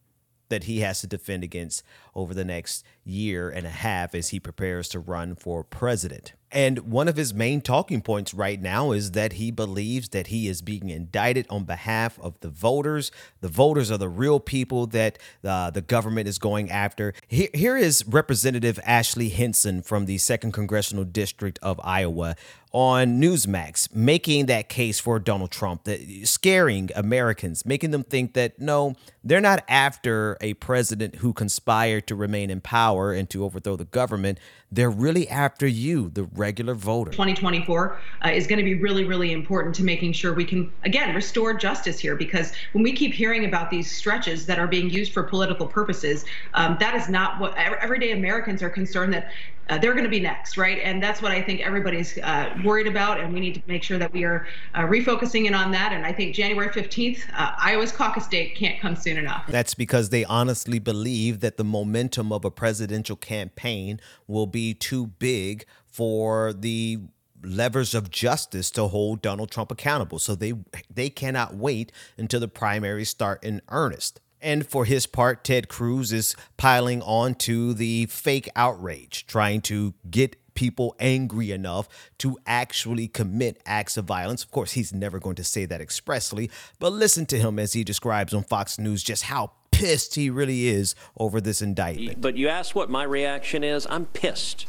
that 0.48 0.64
he 0.64 0.80
has 0.80 1.00
to 1.00 1.06
defend 1.06 1.42
against 1.42 1.82
over 2.14 2.34
the 2.34 2.44
next 2.44 2.84
year 3.04 3.48
and 3.48 3.66
a 3.66 3.70
half 3.70 4.14
as 4.14 4.28
he 4.28 4.38
prepares 4.38 4.88
to 4.90 4.98
run 4.98 5.34
for 5.34 5.64
president. 5.64 6.34
And 6.52 6.80
one 6.80 7.08
of 7.08 7.16
his 7.16 7.32
main 7.32 7.60
talking 7.60 8.02
points 8.02 8.34
right 8.34 8.60
now 8.60 8.92
is 8.92 9.12
that 9.12 9.34
he 9.34 9.50
believes 9.50 10.10
that 10.10 10.28
he 10.28 10.48
is 10.48 10.62
being 10.62 10.90
indicted 10.90 11.46
on 11.48 11.64
behalf 11.64 12.18
of 12.20 12.38
the 12.40 12.50
voters. 12.50 13.10
The 13.40 13.48
voters 13.48 13.90
are 13.90 13.98
the 13.98 14.08
real 14.08 14.38
people 14.38 14.86
that 14.88 15.18
uh, 15.44 15.70
the 15.70 15.80
government 15.80 16.28
is 16.28 16.38
going 16.38 16.70
after. 16.70 17.14
Here, 17.26 17.48
here 17.54 17.76
is 17.76 18.04
Representative 18.06 18.78
Ashley 18.84 19.30
Hinson 19.30 19.82
from 19.82 20.06
the 20.06 20.16
2nd 20.16 20.52
Congressional 20.52 21.04
District 21.04 21.58
of 21.62 21.80
Iowa 21.82 22.36
on 22.72 23.20
Newsmax 23.20 23.94
making 23.94 24.46
that 24.46 24.68
case 24.68 24.98
for 24.98 25.18
Donald 25.18 25.50
Trump, 25.50 25.84
that 25.84 26.00
scaring 26.24 26.90
Americans, 26.94 27.66
making 27.66 27.90
them 27.90 28.02
think 28.02 28.32
that 28.32 28.58
no, 28.58 28.94
they're 29.22 29.40
not 29.40 29.62
after 29.68 30.38
a 30.40 30.54
president 30.54 31.16
who 31.16 31.32
conspired 31.32 32.06
to 32.06 32.14
remain 32.14 32.50
in 32.50 32.60
power 32.60 33.12
and 33.12 33.28
to 33.30 33.44
overthrow 33.44 33.76
the 33.76 33.84
government. 33.84 34.38
They're 34.70 34.90
really 34.90 35.28
after 35.28 35.66
you, 35.66 36.08
the 36.08 36.24
regular 36.42 36.74
voter. 36.74 37.12
2024 37.12 37.98
uh, 38.24 38.28
is 38.28 38.48
going 38.48 38.58
to 38.58 38.64
be 38.64 38.74
really, 38.74 39.04
really 39.04 39.30
important 39.32 39.74
to 39.76 39.84
making 39.84 40.12
sure 40.12 40.34
we 40.34 40.44
can, 40.44 40.72
again, 40.82 41.14
restore 41.14 41.54
justice 41.54 42.00
here. 42.00 42.16
Because 42.16 42.52
when 42.72 42.82
we 42.82 42.92
keep 42.92 43.14
hearing 43.14 43.44
about 43.44 43.70
these 43.70 43.88
stretches 43.90 44.44
that 44.46 44.58
are 44.58 44.66
being 44.66 44.90
used 44.90 45.12
for 45.12 45.22
political 45.22 45.66
purposes, 45.66 46.24
um, 46.54 46.76
that 46.80 46.96
is 46.96 47.08
not 47.08 47.40
what 47.40 47.56
everyday 47.56 48.10
Americans 48.10 48.60
are 48.60 48.70
concerned 48.70 49.14
that 49.14 49.30
uh, 49.68 49.78
they're 49.78 49.92
going 49.92 50.04
to 50.04 50.10
be 50.10 50.20
next, 50.20 50.58
right? 50.58 50.80
And 50.82 51.02
that's 51.02 51.22
what 51.22 51.32
I 51.32 51.40
think 51.40 51.60
everybody's 51.60 52.18
uh, 52.18 52.54
worried 52.64 52.86
about, 52.86 53.20
and 53.20 53.32
we 53.32 53.40
need 53.40 53.54
to 53.54 53.62
make 53.66 53.82
sure 53.82 53.98
that 53.98 54.12
we 54.12 54.24
are 54.24 54.46
uh, 54.74 54.80
refocusing 54.80 55.46
in 55.46 55.54
on 55.54 55.70
that. 55.70 55.92
And 55.92 56.04
I 56.04 56.12
think 56.12 56.34
January 56.34 56.68
15th, 56.68 57.20
uh, 57.34 57.52
Iowa's 57.58 57.92
caucus 57.92 58.26
date 58.26 58.56
can't 58.56 58.80
come 58.80 58.96
soon 58.96 59.16
enough. 59.16 59.44
That's 59.48 59.74
because 59.74 60.10
they 60.10 60.24
honestly 60.24 60.78
believe 60.78 61.40
that 61.40 61.56
the 61.56 61.64
momentum 61.64 62.32
of 62.32 62.44
a 62.44 62.50
presidential 62.50 63.16
campaign 63.16 64.00
will 64.26 64.46
be 64.46 64.74
too 64.74 65.06
big 65.06 65.64
for 65.92 66.52
the 66.52 66.98
levers 67.44 67.94
of 67.94 68.10
justice 68.10 68.70
to 68.70 68.88
hold 68.88 69.20
Donald 69.22 69.50
Trump 69.50 69.70
accountable. 69.70 70.18
So 70.18 70.34
they 70.34 70.54
they 70.92 71.10
cannot 71.10 71.54
wait 71.54 71.92
until 72.16 72.40
the 72.40 72.48
primaries 72.48 73.10
start 73.10 73.44
in 73.44 73.62
earnest. 73.68 74.20
And 74.40 74.66
for 74.66 74.84
his 74.86 75.06
part, 75.06 75.44
Ted 75.44 75.68
Cruz 75.68 76.12
is 76.12 76.34
piling 76.56 77.00
on 77.02 77.34
to 77.36 77.74
the 77.74 78.06
fake 78.06 78.48
outrage, 78.56 79.24
trying 79.28 79.60
to 79.62 79.94
get 80.10 80.36
people 80.54 80.96
angry 80.98 81.52
enough 81.52 81.88
to 82.18 82.36
actually 82.44 83.06
commit 83.06 83.60
acts 83.64 83.96
of 83.96 84.04
violence. 84.04 84.42
Of 84.42 84.50
course, 84.50 84.72
he's 84.72 84.92
never 84.92 85.20
going 85.20 85.36
to 85.36 85.44
say 85.44 85.64
that 85.66 85.80
expressly, 85.80 86.50
but 86.80 86.92
listen 86.92 87.24
to 87.26 87.38
him 87.38 87.58
as 87.58 87.72
he 87.72 87.84
describes 87.84 88.34
on 88.34 88.42
Fox 88.42 88.78
News 88.80 89.02
just 89.04 89.24
how 89.24 89.52
pissed 89.70 90.16
he 90.16 90.28
really 90.28 90.66
is 90.66 90.94
over 91.16 91.40
this 91.40 91.62
indictment. 91.62 92.20
But 92.20 92.36
you 92.36 92.48
asked 92.48 92.74
what 92.74 92.90
my 92.90 93.04
reaction 93.04 93.62
is. 93.64 93.86
I'm 93.88 94.06
pissed. 94.06 94.66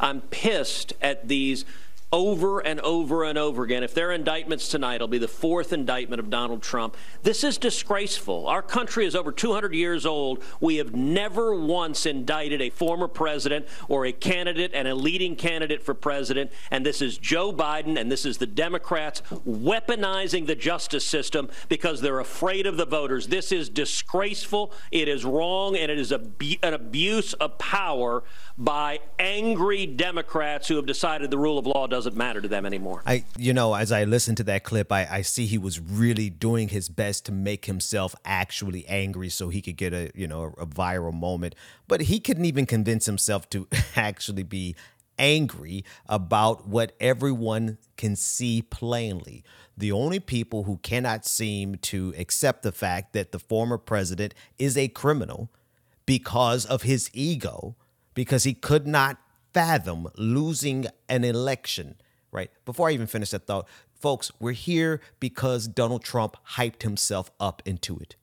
I'm 0.00 0.20
pissed 0.22 0.94
at 1.00 1.28
these 1.28 1.64
over 2.10 2.60
and 2.60 2.80
over 2.80 3.24
and 3.24 3.36
over 3.36 3.64
again. 3.64 3.82
If 3.82 3.92
there 3.92 4.08
are 4.08 4.12
indictments 4.12 4.68
tonight, 4.68 4.96
it'll 4.96 5.08
be 5.08 5.18
the 5.18 5.28
fourth 5.28 5.72
indictment 5.72 6.20
of 6.20 6.30
Donald 6.30 6.62
Trump. 6.62 6.96
This 7.22 7.44
is 7.44 7.58
disgraceful. 7.58 8.46
Our 8.46 8.62
country 8.62 9.04
is 9.04 9.14
over 9.14 9.30
200 9.30 9.74
years 9.74 10.06
old. 10.06 10.42
We 10.60 10.76
have 10.76 10.94
never 10.94 11.54
once 11.54 12.06
indicted 12.06 12.62
a 12.62 12.70
former 12.70 13.08
president 13.08 13.66
or 13.88 14.06
a 14.06 14.12
candidate 14.12 14.70
and 14.72 14.88
a 14.88 14.94
leading 14.94 15.36
candidate 15.36 15.82
for 15.82 15.92
president. 15.92 16.50
And 16.70 16.84
this 16.84 17.02
is 17.02 17.18
Joe 17.18 17.52
Biden 17.52 17.98
and 17.98 18.10
this 18.10 18.24
is 18.24 18.38
the 18.38 18.46
Democrats 18.46 19.20
weaponizing 19.46 20.46
the 20.46 20.54
justice 20.54 21.04
system 21.04 21.50
because 21.68 22.00
they're 22.00 22.20
afraid 22.20 22.66
of 22.66 22.78
the 22.78 22.86
voters. 22.86 23.26
This 23.26 23.52
is 23.52 23.68
disgraceful. 23.68 24.72
It 24.90 25.08
is 25.08 25.26
wrong 25.26 25.76
and 25.76 25.90
it 25.90 25.98
is 25.98 26.10
an 26.10 26.24
abuse 26.62 27.34
of 27.34 27.58
power 27.58 28.22
by 28.58 28.98
angry 29.20 29.86
Democrats 29.86 30.66
who 30.66 30.74
have 30.74 30.86
decided 30.86 31.30
the 31.30 31.38
rule 31.38 31.58
of 31.58 31.66
law 31.66 31.86
doesn't 31.86 32.16
matter 32.16 32.40
to 32.40 32.48
them 32.48 32.66
anymore. 32.66 33.02
I, 33.06 33.24
you 33.36 33.54
know, 33.54 33.74
as 33.74 33.92
I 33.92 34.02
listen 34.02 34.34
to 34.34 34.44
that 34.44 34.64
clip, 34.64 34.90
I, 34.90 35.06
I 35.08 35.22
see 35.22 35.46
he 35.46 35.58
was 35.58 35.78
really 35.78 36.28
doing 36.28 36.68
his 36.68 36.88
best 36.88 37.24
to 37.26 37.32
make 37.32 37.66
himself 37.66 38.16
actually 38.24 38.84
angry 38.88 39.28
so 39.28 39.48
he 39.48 39.62
could 39.62 39.76
get 39.76 39.94
a, 39.94 40.10
you 40.12 40.26
know, 40.26 40.54
a, 40.58 40.62
a 40.62 40.66
viral 40.66 41.14
moment. 41.14 41.54
But 41.86 42.02
he 42.02 42.18
couldn't 42.18 42.46
even 42.46 42.66
convince 42.66 43.06
himself 43.06 43.48
to 43.50 43.68
actually 43.96 44.42
be 44.42 44.74
angry 45.20 45.84
about 46.08 46.66
what 46.66 46.96
everyone 46.98 47.78
can 47.96 48.16
see 48.16 48.62
plainly. 48.62 49.44
The 49.76 49.92
only 49.92 50.18
people 50.18 50.64
who 50.64 50.78
cannot 50.78 51.24
seem 51.24 51.76
to 51.76 52.12
accept 52.18 52.64
the 52.64 52.72
fact 52.72 53.12
that 53.12 53.30
the 53.30 53.38
former 53.38 53.78
president 53.78 54.34
is 54.58 54.76
a 54.76 54.88
criminal 54.88 55.48
because 56.06 56.64
of 56.64 56.82
his 56.82 57.08
ego 57.12 57.76
because 58.18 58.42
he 58.42 58.52
could 58.52 58.84
not 58.84 59.16
fathom 59.52 60.08
losing 60.16 60.86
an 61.08 61.22
election, 61.22 61.94
right? 62.32 62.50
Before 62.64 62.88
I 62.88 62.90
even 62.90 63.06
finish 63.06 63.30
that 63.30 63.46
thought, 63.46 63.68
folks, 63.94 64.32
we're 64.40 64.50
here 64.54 65.00
because 65.20 65.68
Donald 65.68 66.02
Trump 66.02 66.36
hyped 66.54 66.82
himself 66.82 67.30
up 67.38 67.62
into 67.64 67.96
it. 68.00 68.16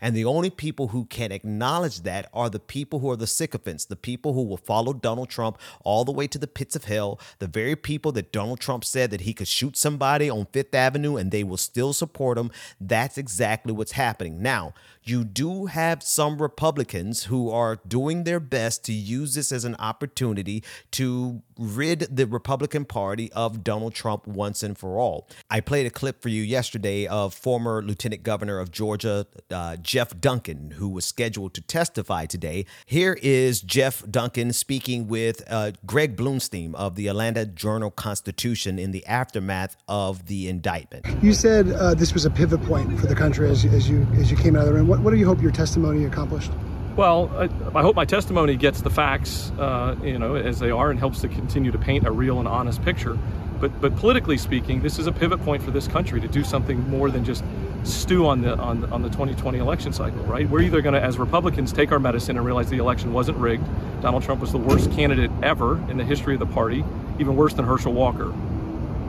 And 0.00 0.14
the 0.14 0.24
only 0.24 0.50
people 0.50 0.88
who 0.88 1.04
can 1.06 1.32
acknowledge 1.32 2.02
that 2.02 2.28
are 2.32 2.50
the 2.50 2.58
people 2.58 2.98
who 3.00 3.10
are 3.10 3.16
the 3.16 3.26
sycophants, 3.26 3.84
the 3.84 3.96
people 3.96 4.32
who 4.34 4.42
will 4.42 4.56
follow 4.56 4.92
Donald 4.92 5.28
Trump 5.28 5.58
all 5.84 6.04
the 6.04 6.12
way 6.12 6.26
to 6.26 6.38
the 6.38 6.46
pits 6.46 6.76
of 6.76 6.84
hell, 6.84 7.20
the 7.38 7.46
very 7.46 7.76
people 7.76 8.12
that 8.12 8.32
Donald 8.32 8.60
Trump 8.60 8.84
said 8.84 9.10
that 9.10 9.22
he 9.22 9.34
could 9.34 9.48
shoot 9.48 9.76
somebody 9.76 10.28
on 10.28 10.46
Fifth 10.52 10.74
Avenue 10.74 11.16
and 11.16 11.30
they 11.30 11.44
will 11.44 11.56
still 11.56 11.92
support 11.92 12.38
him. 12.38 12.50
That's 12.80 13.18
exactly 13.18 13.72
what's 13.72 13.92
happening. 13.92 14.42
Now, 14.42 14.74
you 15.04 15.24
do 15.24 15.66
have 15.66 16.02
some 16.02 16.40
Republicans 16.40 17.24
who 17.24 17.50
are 17.50 17.80
doing 17.86 18.24
their 18.24 18.40
best 18.40 18.84
to 18.84 18.92
use 18.92 19.34
this 19.34 19.50
as 19.50 19.64
an 19.64 19.74
opportunity 19.78 20.62
to 20.92 21.42
rid 21.58 22.00
the 22.14 22.26
Republican 22.26 22.84
Party 22.84 23.30
of 23.32 23.64
Donald 23.64 23.94
Trump 23.94 24.26
once 24.26 24.62
and 24.62 24.78
for 24.78 24.98
all. 24.98 25.28
I 25.50 25.60
played 25.60 25.86
a 25.86 25.90
clip 25.90 26.22
for 26.22 26.28
you 26.28 26.42
yesterday 26.42 27.06
of 27.06 27.34
former 27.34 27.82
Lieutenant 27.82 28.22
Governor 28.22 28.58
of 28.58 28.70
Georgia, 28.70 29.26
uh, 29.50 29.71
Geoff 29.76 30.20
Duncan, 30.20 30.72
who 30.72 30.88
was 30.88 31.04
scheduled 31.04 31.54
to 31.54 31.60
testify 31.60 32.26
today. 32.26 32.66
Here 32.86 33.18
is 33.22 33.60
Geoff 33.60 34.04
Duncan 34.10 34.52
speaking 34.52 35.08
with 35.08 35.42
uh, 35.48 35.72
Greg 35.86 36.16
Bluestein 36.16 36.74
of 36.74 36.94
the 36.94 37.08
Atlanta 37.08 37.46
Journal 37.46 37.90
Constitution 37.90 38.78
in 38.78 38.90
the 38.90 39.04
aftermath 39.06 39.76
of 39.88 40.26
the 40.26 40.48
indictment. 40.48 41.06
You 41.22 41.32
said 41.32 41.70
uh, 41.72 41.94
this 41.94 42.14
was 42.14 42.24
a 42.24 42.30
pivot 42.30 42.62
point 42.64 42.98
for 42.98 43.06
the 43.06 43.14
country 43.14 43.50
as, 43.50 43.64
as 43.64 43.88
you 43.88 44.06
as 44.14 44.30
you 44.30 44.36
came 44.36 44.56
out 44.56 44.62
of 44.62 44.68
the 44.68 44.74
room. 44.74 44.88
What, 44.88 45.00
what 45.00 45.10
do 45.10 45.16
you 45.16 45.26
hope 45.26 45.40
your 45.40 45.52
testimony 45.52 46.04
accomplished? 46.04 46.50
Well, 46.96 47.30
I, 47.34 47.44
I, 47.78 47.80
hope 47.80 47.96
my 47.96 48.04
testimony 48.04 48.54
gets 48.54 48.82
the 48.82 48.90
facts, 48.90 49.50
uh, 49.58 49.96
you 50.02 50.18
know, 50.18 50.34
as 50.34 50.58
they 50.58 50.70
are, 50.70 50.90
and 50.90 50.98
helps 50.98 51.22
to 51.22 51.28
continue 51.28 51.72
to 51.72 51.78
paint 51.78 52.06
a 52.06 52.10
real 52.10 52.38
and 52.38 52.46
honest 52.46 52.82
picture. 52.82 53.18
But, 53.62 53.80
but 53.80 53.94
politically 53.94 54.38
speaking, 54.38 54.82
this 54.82 54.98
is 54.98 55.06
a 55.06 55.12
pivot 55.12 55.40
point 55.44 55.62
for 55.62 55.70
this 55.70 55.86
country 55.86 56.20
to 56.20 56.26
do 56.26 56.42
something 56.42 56.80
more 56.90 57.12
than 57.12 57.24
just 57.24 57.44
stew 57.84 58.26
on 58.26 58.42
the 58.42 58.58
on, 58.58 58.84
on 58.92 59.02
the 59.02 59.08
2020 59.08 59.58
election 59.58 59.92
cycle. 59.92 60.18
Right? 60.24 60.50
We're 60.50 60.62
either 60.62 60.82
going 60.82 60.94
to, 60.94 61.00
as 61.00 61.16
Republicans, 61.16 61.72
take 61.72 61.92
our 61.92 62.00
medicine 62.00 62.36
and 62.36 62.44
realize 62.44 62.68
the 62.70 62.78
election 62.78 63.12
wasn't 63.12 63.38
rigged. 63.38 63.64
Donald 64.02 64.24
Trump 64.24 64.40
was 64.40 64.50
the 64.50 64.58
worst 64.58 64.90
candidate 64.90 65.30
ever 65.44 65.78
in 65.88 65.96
the 65.96 66.04
history 66.04 66.34
of 66.34 66.40
the 66.40 66.46
party, 66.46 66.84
even 67.20 67.36
worse 67.36 67.54
than 67.54 67.64
Herschel 67.64 67.92
Walker 67.92 68.34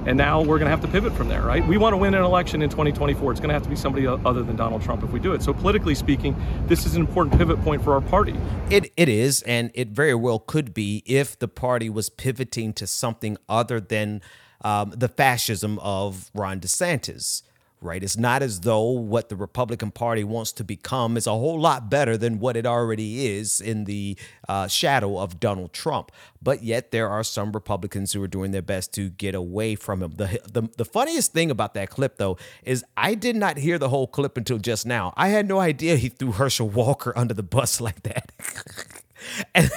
and 0.05 0.17
now 0.17 0.41
we're 0.41 0.59
going 0.59 0.65
to 0.65 0.69
have 0.69 0.81
to 0.81 0.87
pivot 0.87 1.13
from 1.13 1.29
there, 1.29 1.41
right? 1.41 1.65
We 1.65 1.77
want 1.77 1.93
to 1.93 1.97
win 1.97 2.13
an 2.13 2.23
election 2.23 2.61
in 2.61 2.69
2024. 2.69 3.31
It's 3.31 3.39
going 3.39 3.49
to 3.49 3.53
have 3.53 3.63
to 3.63 3.69
be 3.69 3.75
somebody 3.75 4.05
other 4.05 4.43
than 4.43 4.55
Donald 4.55 4.81
Trump 4.81 5.03
if 5.03 5.11
we 5.11 5.19
do 5.19 5.33
it. 5.33 5.41
So 5.41 5.53
politically 5.53 5.95
speaking, 5.95 6.35
this 6.67 6.85
is 6.85 6.95
an 6.95 7.01
important 7.01 7.37
pivot 7.37 7.61
point 7.63 7.83
for 7.83 7.93
our 7.93 8.01
party. 8.01 8.35
It 8.69 8.91
it 8.97 9.07
is, 9.07 9.41
and 9.43 9.71
it 9.73 9.89
very 9.89 10.15
well 10.15 10.39
could 10.39 10.73
be 10.73 11.03
if 11.05 11.39
the 11.39 11.47
party 11.47 11.89
was 11.89 12.09
pivoting 12.09 12.73
to 12.73 12.87
something 12.87 13.37
other 13.47 13.79
than 13.79 14.21
um, 14.63 14.91
the 14.91 15.07
fascism 15.07 15.79
of 15.79 16.31
Ron 16.33 16.59
DeSantis 16.59 17.43
right? 17.83 18.01
It's 18.01 18.17
not 18.17 18.41
as 18.41 18.61
though 18.61 18.89
what 18.89 19.29
the 19.29 19.35
Republican 19.35 19.91
Party 19.91 20.23
wants 20.23 20.51
to 20.53 20.63
become 20.63 21.17
is 21.17 21.27
a 21.27 21.31
whole 21.31 21.59
lot 21.59 21.89
better 21.89 22.17
than 22.17 22.39
what 22.39 22.55
it 22.55 22.65
already 22.65 23.27
is 23.27 23.61
in 23.61 23.83
the 23.83 24.17
uh, 24.47 24.67
shadow 24.67 25.19
of 25.19 25.39
Donald 25.39 25.73
Trump. 25.73 26.11
But 26.41 26.63
yet 26.63 26.91
there 26.91 27.09
are 27.09 27.23
some 27.23 27.51
Republicans 27.51 28.13
who 28.13 28.23
are 28.23 28.27
doing 28.27 28.51
their 28.51 28.61
best 28.61 28.93
to 28.93 29.09
get 29.09 29.35
away 29.35 29.75
from 29.75 30.01
him. 30.01 30.13
The, 30.15 30.39
the, 30.51 30.69
the 30.77 30.85
funniest 30.85 31.33
thing 31.33 31.51
about 31.51 31.73
that 31.75 31.89
clip, 31.89 32.17
though, 32.17 32.37
is 32.63 32.83
I 32.97 33.15
did 33.15 33.35
not 33.35 33.57
hear 33.57 33.77
the 33.77 33.89
whole 33.89 34.07
clip 34.07 34.37
until 34.37 34.57
just 34.57 34.85
now. 34.85 35.13
I 35.15 35.27
had 35.27 35.47
no 35.47 35.59
idea 35.59 35.97
he 35.97 36.09
threw 36.09 36.31
Herschel 36.31 36.69
Walker 36.69 37.13
under 37.15 37.33
the 37.33 37.43
bus 37.43 37.81
like 37.81 38.03
that. 38.03 38.31
And 39.55 39.69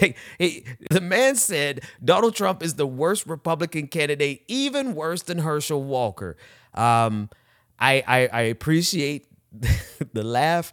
like 0.00 0.16
he, 0.38 0.64
the 0.90 1.00
man 1.00 1.36
said, 1.36 1.82
Donald 2.04 2.34
Trump 2.34 2.62
is 2.62 2.74
the 2.74 2.86
worst 2.86 3.26
Republican 3.26 3.88
candidate, 3.88 4.44
even 4.48 4.94
worse 4.94 5.22
than 5.22 5.38
Herschel 5.38 5.82
Walker. 5.82 6.36
Um, 6.74 7.30
I, 7.78 8.02
I, 8.06 8.28
I 8.32 8.40
appreciate 8.42 9.28
the 10.12 10.22
laugh, 10.22 10.72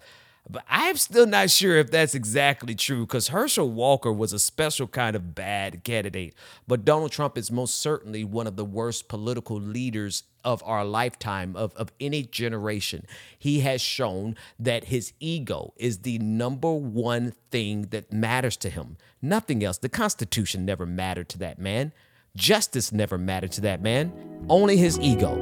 but 0.49 0.63
I'm 0.69 0.95
still 0.97 1.25
not 1.25 1.49
sure 1.49 1.77
if 1.77 1.89
that's 1.89 2.13
exactly 2.13 2.75
true 2.75 3.05
because 3.05 3.29
Herschel 3.29 3.69
Walker 3.69 4.11
was 4.11 4.31
a 4.31 4.39
special 4.39 4.87
kind 4.87 5.15
of 5.15 5.33
bad 5.33 5.83
candidate. 5.83 6.35
But 6.67 6.85
Donald 6.85 7.11
Trump 7.11 7.37
is 7.37 7.51
most 7.51 7.79
certainly 7.79 8.23
one 8.23 8.45
of 8.45 8.55
the 8.55 8.65
worst 8.65 9.07
political 9.07 9.57
leaders 9.59 10.23
of 10.43 10.61
our 10.63 10.85
lifetime, 10.85 11.55
of, 11.55 11.73
of 11.73 11.91
any 11.99 12.21
generation. 12.21 13.07
He 13.37 13.61
has 13.61 13.81
shown 13.81 14.35
that 14.59 14.85
his 14.85 15.13
ego 15.19 15.73
is 15.77 15.99
the 15.99 16.19
number 16.19 16.71
one 16.71 17.33
thing 17.49 17.87
that 17.89 18.13
matters 18.13 18.55
to 18.57 18.69
him. 18.69 18.97
Nothing 19.23 19.63
else. 19.63 19.79
The 19.79 19.89
Constitution 19.89 20.63
never 20.63 20.85
mattered 20.85 21.29
to 21.29 21.39
that 21.39 21.57
man. 21.57 21.91
Justice 22.35 22.91
never 22.91 23.17
mattered 23.17 23.53
to 23.53 23.61
that 23.61 23.81
man. 23.81 24.13
Only 24.47 24.77
his 24.77 24.99
ego. 24.99 25.35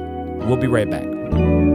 We'll 0.46 0.56
be 0.56 0.66
right 0.66 0.88
back. 0.88 1.73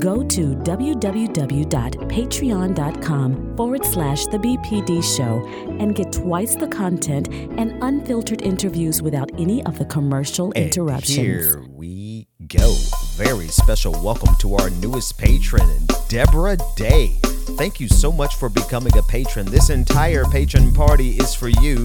Go 0.00 0.24
to 0.24 0.56
www.patreon.com 0.56 3.56
forward 3.56 3.84
slash 3.84 4.26
The 4.26 4.38
BPD 4.38 5.16
Show 5.16 5.46
and 5.78 5.94
get 5.94 6.10
twice 6.10 6.56
the 6.56 6.66
content 6.68 7.28
and 7.28 7.76
unfiltered 7.82 8.40
interviews 8.40 9.02
without 9.02 9.30
any 9.38 9.62
of 9.66 9.78
the 9.78 9.84
commercial 9.84 10.54
and 10.56 10.64
interruptions. 10.64 11.16
Here 11.16 11.62
we 11.68 12.28
go. 12.46 12.74
Very 13.16 13.48
special 13.48 13.92
welcome 14.02 14.34
to 14.36 14.54
our 14.54 14.70
newest 14.70 15.18
patron, 15.18 15.86
Deborah 16.08 16.56
Day. 16.76 17.18
Thank 17.58 17.78
you 17.78 17.88
so 17.88 18.10
much 18.10 18.36
for 18.36 18.48
becoming 18.48 18.96
a 18.96 19.02
patron. 19.02 19.44
This 19.50 19.68
entire 19.68 20.24
patron 20.24 20.72
party 20.72 21.18
is 21.18 21.34
for 21.34 21.48
you. 21.48 21.84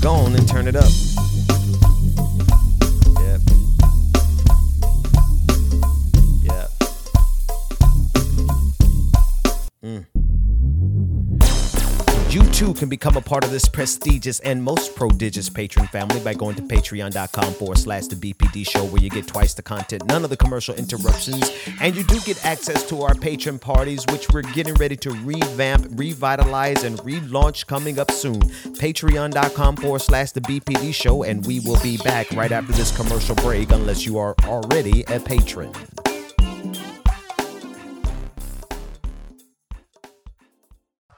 Go 0.00 0.10
on 0.10 0.34
and 0.34 0.48
turn 0.48 0.66
it 0.66 0.74
up. 0.74 0.90
Too 12.62 12.72
can 12.74 12.88
become 12.88 13.16
a 13.16 13.20
part 13.20 13.42
of 13.42 13.50
this 13.50 13.68
prestigious 13.68 14.38
and 14.40 14.62
most 14.62 14.94
prodigious 14.94 15.48
patron 15.48 15.84
family 15.88 16.20
by 16.20 16.32
going 16.32 16.54
to 16.54 16.62
patreon.com 16.62 17.52
forward 17.54 17.76
slash 17.76 18.06
the 18.06 18.14
BPD 18.14 18.64
show, 18.68 18.84
where 18.84 19.02
you 19.02 19.10
get 19.10 19.26
twice 19.26 19.52
the 19.54 19.62
content, 19.62 20.06
none 20.06 20.22
of 20.22 20.30
the 20.30 20.36
commercial 20.36 20.72
interruptions, 20.76 21.50
and 21.80 21.96
you 21.96 22.04
do 22.04 22.20
get 22.20 22.44
access 22.44 22.88
to 22.88 23.02
our 23.02 23.16
patron 23.16 23.58
parties, 23.58 24.04
which 24.12 24.30
we're 24.30 24.42
getting 24.42 24.74
ready 24.74 24.94
to 24.94 25.10
revamp, 25.10 25.88
revitalize, 25.98 26.84
and 26.84 26.98
relaunch 26.98 27.66
coming 27.66 27.98
up 27.98 28.12
soon. 28.12 28.40
Patreon.com 28.40 29.76
forward 29.76 30.02
slash 30.02 30.30
the 30.30 30.40
BPD 30.40 30.94
show, 30.94 31.24
and 31.24 31.44
we 31.44 31.58
will 31.58 31.80
be 31.82 31.96
back 31.98 32.30
right 32.30 32.52
after 32.52 32.72
this 32.74 32.96
commercial 32.96 33.34
break, 33.36 33.72
unless 33.72 34.06
you 34.06 34.18
are 34.18 34.36
already 34.44 35.02
a 35.08 35.18
patron. 35.18 35.72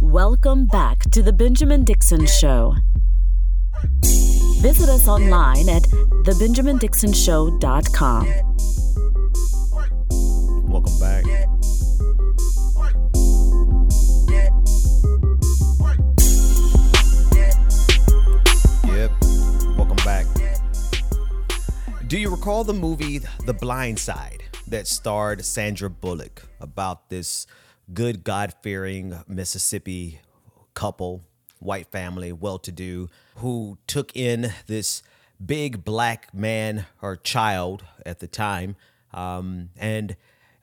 Welcome 0.00 0.66
back 0.66 1.00
to 1.10 1.22
the 1.22 1.32
Benjamin 1.32 1.84
Dixon 1.84 2.26
Show. 2.26 2.74
Visit 4.60 4.88
us 4.88 5.08
online 5.08 5.68
at 5.68 5.82
thebenjamindixonshow.com. 6.24 8.26
Welcome 10.68 10.98
back. 10.98 11.24
Yep. 18.84 19.10
Welcome 19.76 19.96
back. 20.04 20.26
Do 22.06 22.18
you 22.18 22.30
recall 22.30 22.64
the 22.64 22.72
movie 22.72 23.18
The 23.44 23.52
Blind 23.52 23.98
Side 23.98 24.42
that 24.68 24.86
starred 24.86 25.44
Sandra 25.44 25.90
Bullock 25.90 26.44
about 26.60 27.10
this 27.10 27.46
good, 27.92 28.24
God 28.24 28.54
fearing 28.62 29.18
Mississippi 29.26 30.20
couple, 30.74 31.24
white 31.58 31.90
family, 31.90 32.32
well 32.32 32.58
to 32.58 32.72
do, 32.72 33.08
who 33.36 33.78
took 33.86 34.14
in 34.16 34.52
this 34.66 35.02
big 35.44 35.84
black 35.84 36.32
man 36.34 36.86
or 37.02 37.16
child 37.16 37.84
at 38.04 38.20
the 38.20 38.26
time? 38.26 38.76
Um, 39.12 39.70
and 39.76 40.16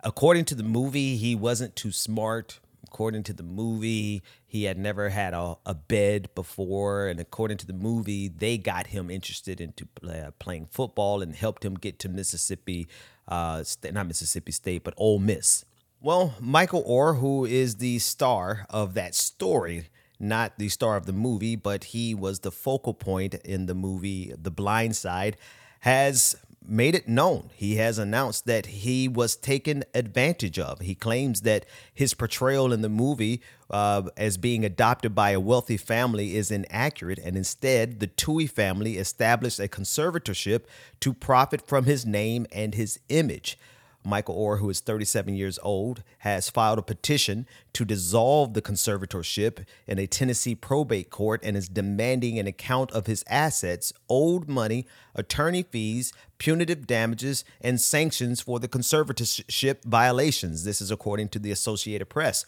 according 0.04 0.46
to 0.46 0.56
the 0.56 0.64
movie, 0.64 1.16
he 1.16 1.36
wasn't 1.36 1.76
too 1.76 1.92
smart. 1.92 2.60
According 2.86 3.24
to 3.24 3.34
the 3.34 3.44
movie, 3.44 4.22
he 4.46 4.66
had 4.66 4.78
never 4.78 5.10
had 5.10 5.34
a, 5.34 5.58
a 5.66 5.74
bed 5.74 6.30
before. 6.36 7.08
And 7.08 7.20
according 7.20 7.58
to 7.58 7.66
the 7.66 7.74
movie, 7.74 8.28
they 8.28 8.58
got 8.60 8.88
him 8.88 9.10
interested 9.10 9.60
into 9.60 9.88
play, 9.88 10.28
playing 10.38 10.68
football 10.68 11.24
and 11.24 11.34
helped 11.34 11.66
him 11.66 11.74
get 11.74 11.98
to 12.00 12.10
Mississippi, 12.10 12.88
uh, 13.28 13.64
not 13.92 14.06
Mississippi 14.06 14.52
State, 14.52 14.84
but 14.84 14.94
Ole 14.98 15.18
Miss. 15.18 15.66
Well, 16.04 16.34
Michael 16.42 16.84
Oher, 16.84 17.20
who 17.22 17.46
is 17.46 17.76
the 17.76 17.98
star 18.00 18.66
of 18.70 18.94
that 18.96 19.16
story, 19.16 19.88
not 20.20 20.58
the 20.58 20.68
star 20.68 20.98
of 20.98 21.06
the 21.06 21.14
movie, 21.14 21.56
but 21.56 21.86
he 21.86 22.14
was 22.14 22.42
the 22.42 22.52
focal 22.52 22.94
point 22.94 23.36
in 23.36 23.68
the 23.68 23.74
movie 23.74 24.34
The 24.38 24.52
Blind 24.52 24.98
Side, 24.98 25.38
has 25.80 26.36
made 26.62 26.94
it 26.94 27.08
known. 27.08 27.52
He 27.56 27.78
has 27.78 27.98
announced 28.00 28.46
that 28.48 28.66
he 28.66 29.08
was 29.08 29.38
taken 29.38 29.86
advantage 29.94 30.60
of. 30.60 30.82
He 30.82 30.94
claims 30.94 31.44
that 31.44 31.66
his 31.94 32.14
portrayal 32.14 32.74
in 32.74 32.82
the 32.82 32.90
movie 32.90 33.42
uh, 33.70 34.04
as 34.18 34.36
being 34.36 34.66
adopted 34.66 35.16
by 35.16 35.32
a 35.32 35.40
wealthy 35.40 35.78
family 35.78 36.36
is 36.36 36.52
inaccurate, 36.52 37.20
and 37.20 37.38
instead, 37.38 38.02
the 38.02 38.08
Tuohy 38.08 38.50
family 38.50 38.98
established 38.98 39.62
a 39.62 39.70
conservatorship 39.70 40.66
to 41.00 41.14
profit 41.14 41.66
from 41.66 41.86
his 41.86 42.06
name 42.06 42.46
and 42.52 42.76
his 42.76 43.00
image. 43.08 43.58
Michael 44.06 44.36
Oher, 44.36 44.60
who 44.60 44.70
is 44.70 44.80
37 44.80 45.34
years 45.36 45.60
old, 45.64 46.04
has 46.20 46.50
filed 46.50 46.80
a 46.80 46.84
petition 46.84 47.48
to 47.74 47.86
dissolve 47.86 48.54
the 48.54 48.62
conservatorship 48.62 49.66
in 49.88 50.00
a 50.00 50.08
Tennessee 50.08 50.56
probate 50.56 51.10
court 51.10 51.42
and 51.44 51.56
is 51.56 51.70
demanding 51.70 52.38
an 52.38 52.48
account 52.48 52.92
of 52.92 53.08
his 53.08 53.24
assets, 53.28 53.94
owed 54.10 54.48
money, 54.48 54.86
attorney 55.16 55.64
fees, 55.64 56.14
punitive 56.38 56.86
damages, 56.88 57.46
and 57.62 57.80
sanctions 57.80 58.42
for 58.42 58.60
the 58.60 58.68
conservatorship 58.68 59.84
violations. 59.86 60.64
This 60.64 60.82
is 60.82 60.92
according 60.92 61.30
to 61.30 61.40
the 61.40 61.52
Associated 61.52 62.08
Press. 62.08 62.46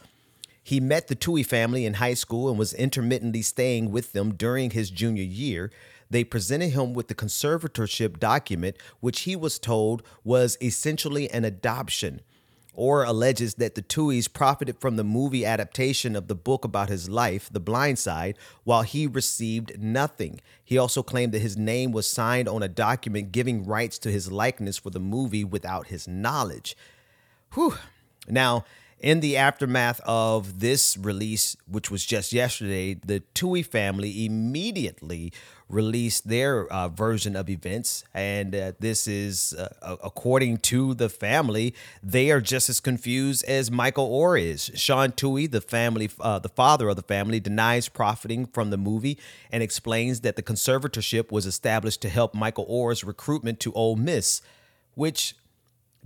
He 0.65 0.79
met 0.79 1.09
the 1.09 1.15
Tuohy 1.15 1.45
family 1.45 1.85
in 1.85 1.95
high 1.95 2.15
school 2.15 2.49
and 2.49 2.57
was 2.57 2.73
intermittently 2.73 3.43
staying 3.43 3.91
with 3.91 4.13
them 4.13 4.33
during 4.33 4.71
his 4.71 4.89
junior 4.89 5.23
year 5.23 5.71
they 6.09 6.23
presented 6.23 6.69
him 6.69 6.93
with 6.93 7.07
the 7.07 7.15
conservatorship 7.15 8.19
document, 8.19 8.77
which 8.99 9.21
he 9.21 9.35
was 9.35 9.59
told 9.59 10.03
was 10.23 10.57
essentially 10.61 11.29
an 11.29 11.45
adoption. 11.45 12.21
Oher 12.77 13.07
alleges 13.07 13.55
that 13.55 13.75
the 13.75 13.81
Tuohys 13.81 14.31
profited 14.31 14.79
from 14.79 14.97
the 14.97 15.03
movie 15.03 15.45
adaptation 15.45 16.15
of 16.15 16.27
the 16.27 16.35
book 16.35 16.65
about 16.65 16.89
his 16.89 17.09
life, 17.09 17.49
The 17.51 17.59
Blind 17.59 17.97
Side, 17.97 18.37
while 18.63 18.81
he 18.81 19.07
received 19.07 19.79
nothing. 19.79 20.41
He 20.63 20.77
also 20.77 21.01
claimed 21.01 21.31
that 21.33 21.39
his 21.39 21.57
name 21.57 21.91
was 21.91 22.05
signed 22.05 22.49
on 22.49 22.61
a 22.61 22.67
document 22.67 23.31
giving 23.31 23.65
rights 23.65 23.97
to 23.99 24.11
his 24.11 24.31
likeness 24.31 24.77
for 24.77 24.89
the 24.89 24.99
movie 24.99 25.45
without 25.45 25.87
his 25.87 26.07
knowledge. 26.07 26.75
Whew. 27.53 27.75
Now, 28.27 28.65
in 29.05 29.19
the 29.19 29.37
aftermath 29.37 30.01
of 30.03 30.61
this 30.61 30.97
release, 30.97 31.55
which 31.67 31.91
was 31.91 32.03
just 32.03 32.33
yesterday, 32.33 32.95
the 32.95 33.21
Tuohy 33.35 33.63
family 33.63 34.25
immediately 34.25 35.31
released 35.69 36.27
their 36.27 36.65
uh, 36.73 36.89
version 36.89 37.35
of 37.35 37.47
events. 37.47 38.03
And 38.15 38.55
uh, 38.55 38.71
this 38.79 39.07
is, 39.07 39.53
uh, 39.53 39.97
according 40.03 40.57
to 40.57 40.95
the 40.95 41.07
family, 41.07 41.75
they 42.01 42.31
are 42.31 42.41
just 42.41 42.67
as 42.67 42.79
confused 42.79 43.45
as 43.45 43.69
Michael 43.69 44.09
Oher 44.09 44.41
is. 44.41 44.71
Sean 44.73 45.11
Tuohy, 45.11 45.51
the 45.51 45.61
family, 45.61 46.09
uh, 46.19 46.39
the 46.39 46.49
father 46.49 46.89
of 46.89 46.95
the 46.95 47.03
family, 47.03 47.39
denies 47.39 47.87
profiting 47.87 48.47
from 48.47 48.71
the 48.71 48.77
movie 48.77 49.19
and 49.51 49.61
explains 49.61 50.21
that 50.21 50.35
the 50.35 50.41
conservatorship 50.41 51.31
was 51.31 51.45
established 51.45 52.01
to 52.01 52.09
help 52.09 52.33
Michael 52.33 52.65
Oher's 52.65 53.03
recruitment 53.03 53.59
to 53.59 53.71
Ole 53.73 53.97
Miss, 53.97 54.41
which 54.95 55.35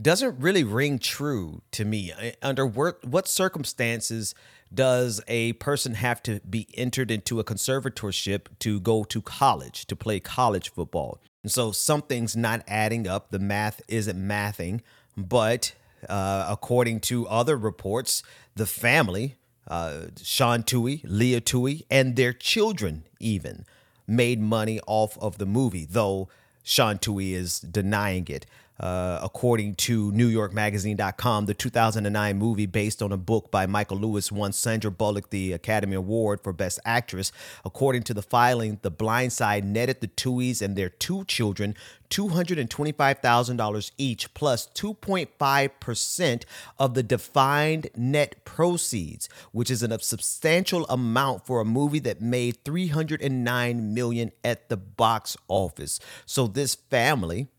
doesn't 0.02 0.40
really 0.40 0.64
ring 0.64 1.00
true 1.00 1.62
to 1.72 1.86
me. 1.86 2.12
Under 2.42 2.66
what, 2.66 3.28
circumstances 3.28 4.34
does 4.74 5.22
a 5.28 5.54
person 5.54 5.96
have 5.96 6.22
to 6.24 6.40
be 6.50 6.68
entered 6.76 7.12
into 7.12 7.40
a 7.40 7.44
conservatorship 7.44 8.48
to 8.60 8.80
go 8.80 9.04
to 9.06 9.22
college, 9.22 9.86
to 9.88 9.96
play 9.96 10.20
college 10.20 10.70
football? 10.70 11.20
And 11.44 11.52
so 11.52 11.72
something's 11.72 12.36
not 12.36 12.64
adding 12.68 13.08
up. 13.08 13.32
The 13.32 13.40
math 13.40 13.82
isn't 13.88 14.18
mathing. 14.18 14.82
But 15.18 15.74
uh, 16.08 16.48
according 16.50 17.02
to 17.02 17.28
other 17.28 17.58
reports, 17.58 18.24
the 18.56 18.66
family, 18.66 19.36
uh, 19.68 20.08
Sean 20.22 20.64
Tuohy, 20.64 21.02
Leah 21.04 21.42
Tuohy, 21.42 21.84
and 21.90 22.16
their 22.16 22.34
children 22.34 23.04
even 23.20 23.66
made 24.08 24.40
money 24.40 24.80
off 24.88 25.18
of 25.20 25.38
the 25.38 25.46
movie, 25.46 25.86
though 25.90 26.30
Sean 26.64 26.98
Tuohy 26.98 27.34
is 27.34 27.60
denying 27.60 28.28
it. 28.28 28.46
Uh, 28.80 29.20
according 29.22 29.76
to 29.76 30.12
NewYorkMagazine.com, 30.14 31.46
the 31.46 31.54
2009 31.54 32.38
movie 32.38 32.66
based 32.66 33.02
on 33.02 33.12
a 33.12 33.18
book 33.18 33.52
by 33.52 33.66
Michael 33.66 33.98
Lewis 33.98 34.32
won 34.32 34.54
Sandra 34.54 34.90
Bullock 34.90 35.30
the 35.32 35.52
Academy 35.52 35.96
Award 35.96 36.42
for 36.42 36.54
Best 36.54 36.80
Actress. 36.86 37.32
According 37.66 38.04
to 38.04 38.14
the 38.14 38.22
filing, 38.22 38.80
The 38.82 38.92
Blind 38.92 39.34
Side 39.34 39.66
netted 39.66 40.00
the 40.02 40.08
Tuohys 40.08 40.62
and 40.62 40.76
their 40.76 40.90
two 40.90 41.26
children 41.26 41.76
$225,000 42.10 43.92
each, 43.98 44.34
plus 44.34 44.68
2.5% 44.74 46.44
of 46.80 46.94
the 46.94 47.04
defined 47.04 47.88
net 47.96 48.44
proceeds, 48.46 49.30
which 49.52 49.70
is 49.70 49.84
a 49.84 50.00
substantial 50.00 50.86
amount 50.88 51.46
for 51.46 51.62
a 51.62 51.66
movie 51.66 52.00
that 52.00 52.22
made 52.22 52.64
309 52.66 53.94
million 53.94 54.32
at 54.44 54.70
the 54.70 54.78
box 54.78 55.38
office. 55.48 56.00
So 56.26 56.48
this 56.48 56.76
family 56.76 57.50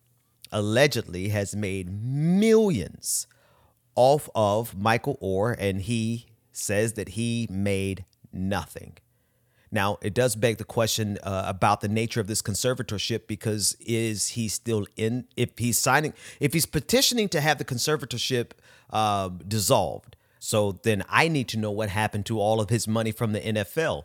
allegedly 0.53 1.29
has 1.29 1.55
made 1.55 1.91
millions 1.91 3.27
off 3.95 4.29
of 4.35 4.77
Michael 4.77 5.19
Oher, 5.23 5.55
and 5.59 5.83
he 5.83 6.27
says 6.53 6.95
that 6.95 7.11
he 7.11 7.47
made 7.51 8.05
nothing. 8.33 8.97
Now, 9.73 9.99
it 10.03 10.15
does 10.15 10.35
beg 10.35 10.59
the 10.59 10.65
question 10.65 11.19
uh, 11.23 11.45
about 11.47 11.81
the 11.81 11.89
nature 11.89 12.21
of 12.21 12.27
this 12.27 12.43
conservatorship 12.43 13.27
because 13.29 13.77
is 13.81 14.29
he 14.29 14.49
still 14.49 14.87
in? 14.97 15.27
If 15.37 15.59
he's 15.59 15.79
signing, 15.79 16.13
if 16.41 16.53
he's 16.53 16.67
petitioning 16.67 17.29
to 17.29 17.41
have 17.41 17.59
the 17.59 17.65
conservatorship 17.65 18.51
uh, 18.91 19.29
dissolved, 19.47 20.17
So 20.41 20.73
then 20.83 21.05
I 21.09 21.29
need 21.29 21.49
to 21.49 21.59
know 21.59 21.71
what 21.71 21.91
happened 21.91 22.27
to 22.27 22.41
all 22.41 22.61
of 22.61 22.71
his 22.71 22.89
money 22.89 23.13
from 23.13 23.33
the 23.33 23.41
NFL. 23.41 24.05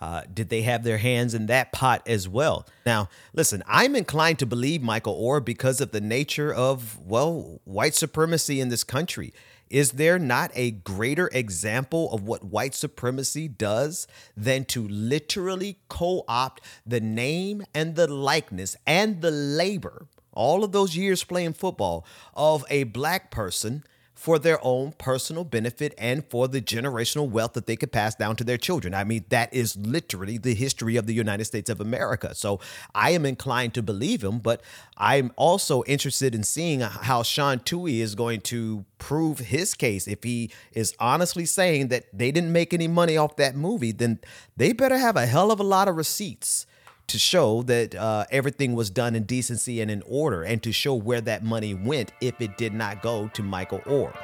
Uh, 0.00 0.22
did 0.32 0.48
they 0.48 0.62
have 0.62 0.82
their 0.82 0.98
hands 0.98 1.34
in 1.34 1.46
that 1.46 1.72
pot 1.72 2.02
as 2.06 2.26
well? 2.28 2.66
Now, 2.86 3.08
listen, 3.34 3.62
I'm 3.66 3.94
inclined 3.94 4.38
to 4.38 4.46
believe 4.46 4.82
Michael 4.82 5.20
Oher 5.20 5.44
because 5.44 5.80
of 5.80 5.90
the 5.90 6.00
nature 6.00 6.52
of, 6.52 6.98
well, 7.04 7.60
white 7.64 7.94
supremacy 7.94 8.60
in 8.60 8.70
this 8.70 8.84
country. 8.84 9.34
Is 9.68 9.92
there 9.92 10.18
not 10.18 10.50
a 10.54 10.72
greater 10.72 11.28
example 11.32 12.12
of 12.12 12.24
what 12.24 12.42
white 12.42 12.74
supremacy 12.74 13.46
does 13.46 14.08
than 14.36 14.64
to 14.66 14.88
literally 14.88 15.78
co 15.88 16.24
opt 16.26 16.62
the 16.84 17.00
name 17.00 17.62
and 17.72 17.94
the 17.94 18.08
likeness 18.08 18.76
and 18.84 19.20
the 19.20 19.30
labor, 19.30 20.08
all 20.32 20.64
of 20.64 20.72
those 20.72 20.96
years 20.96 21.22
playing 21.22 21.52
football, 21.52 22.04
of 22.34 22.64
a 22.68 22.82
black 22.84 23.30
person? 23.30 23.84
For 24.20 24.38
their 24.38 24.62
own 24.62 24.92
personal 24.98 25.44
benefit 25.44 25.94
and 25.96 26.22
for 26.26 26.46
the 26.46 26.60
generational 26.60 27.26
wealth 27.26 27.54
that 27.54 27.64
they 27.64 27.74
could 27.74 27.90
pass 27.90 28.14
down 28.14 28.36
to 28.36 28.44
their 28.44 28.58
children. 28.58 28.92
I 28.92 29.02
mean, 29.02 29.24
that 29.30 29.50
is 29.54 29.78
literally 29.78 30.36
the 30.36 30.52
history 30.52 30.96
of 30.96 31.06
the 31.06 31.14
United 31.14 31.46
States 31.46 31.70
of 31.70 31.80
America. 31.80 32.34
So 32.34 32.60
I 32.94 33.12
am 33.12 33.24
inclined 33.24 33.72
to 33.74 33.82
believe 33.82 34.22
him, 34.22 34.38
but 34.38 34.60
I'm 34.98 35.32
also 35.36 35.82
interested 35.84 36.34
in 36.34 36.42
seeing 36.42 36.80
how 36.80 37.22
Sean 37.22 37.60
Tuohy 37.60 38.00
is 38.00 38.14
going 38.14 38.42
to 38.42 38.84
prove 38.98 39.38
his 39.38 39.72
case. 39.72 40.06
If 40.06 40.22
he 40.22 40.50
is 40.72 40.94
honestly 41.00 41.46
saying 41.46 41.88
that 41.88 42.04
they 42.12 42.30
didn't 42.30 42.52
make 42.52 42.74
any 42.74 42.88
money 42.88 43.16
off 43.16 43.36
that 43.36 43.56
movie, 43.56 43.92
then 43.92 44.18
they 44.54 44.74
better 44.74 44.98
have 44.98 45.16
a 45.16 45.24
hell 45.24 45.50
of 45.50 45.60
a 45.60 45.64
lot 45.64 45.88
of 45.88 45.96
receipts 45.96 46.66
to 47.10 47.18
show 47.18 47.62
that 47.62 47.94
uh, 47.94 48.24
everything 48.30 48.74
was 48.74 48.90
done 48.90 49.14
in 49.14 49.24
decency 49.24 49.80
and 49.80 49.90
in 49.90 50.02
order, 50.06 50.42
and 50.42 50.62
to 50.62 50.72
show 50.72 50.94
where 50.94 51.20
that 51.20 51.44
money 51.44 51.74
went 51.74 52.12
if 52.20 52.40
it 52.40 52.56
did 52.56 52.72
not 52.72 53.02
go 53.02 53.28
to 53.34 53.42
Michael 53.42 53.80
Oher. 53.80 54.16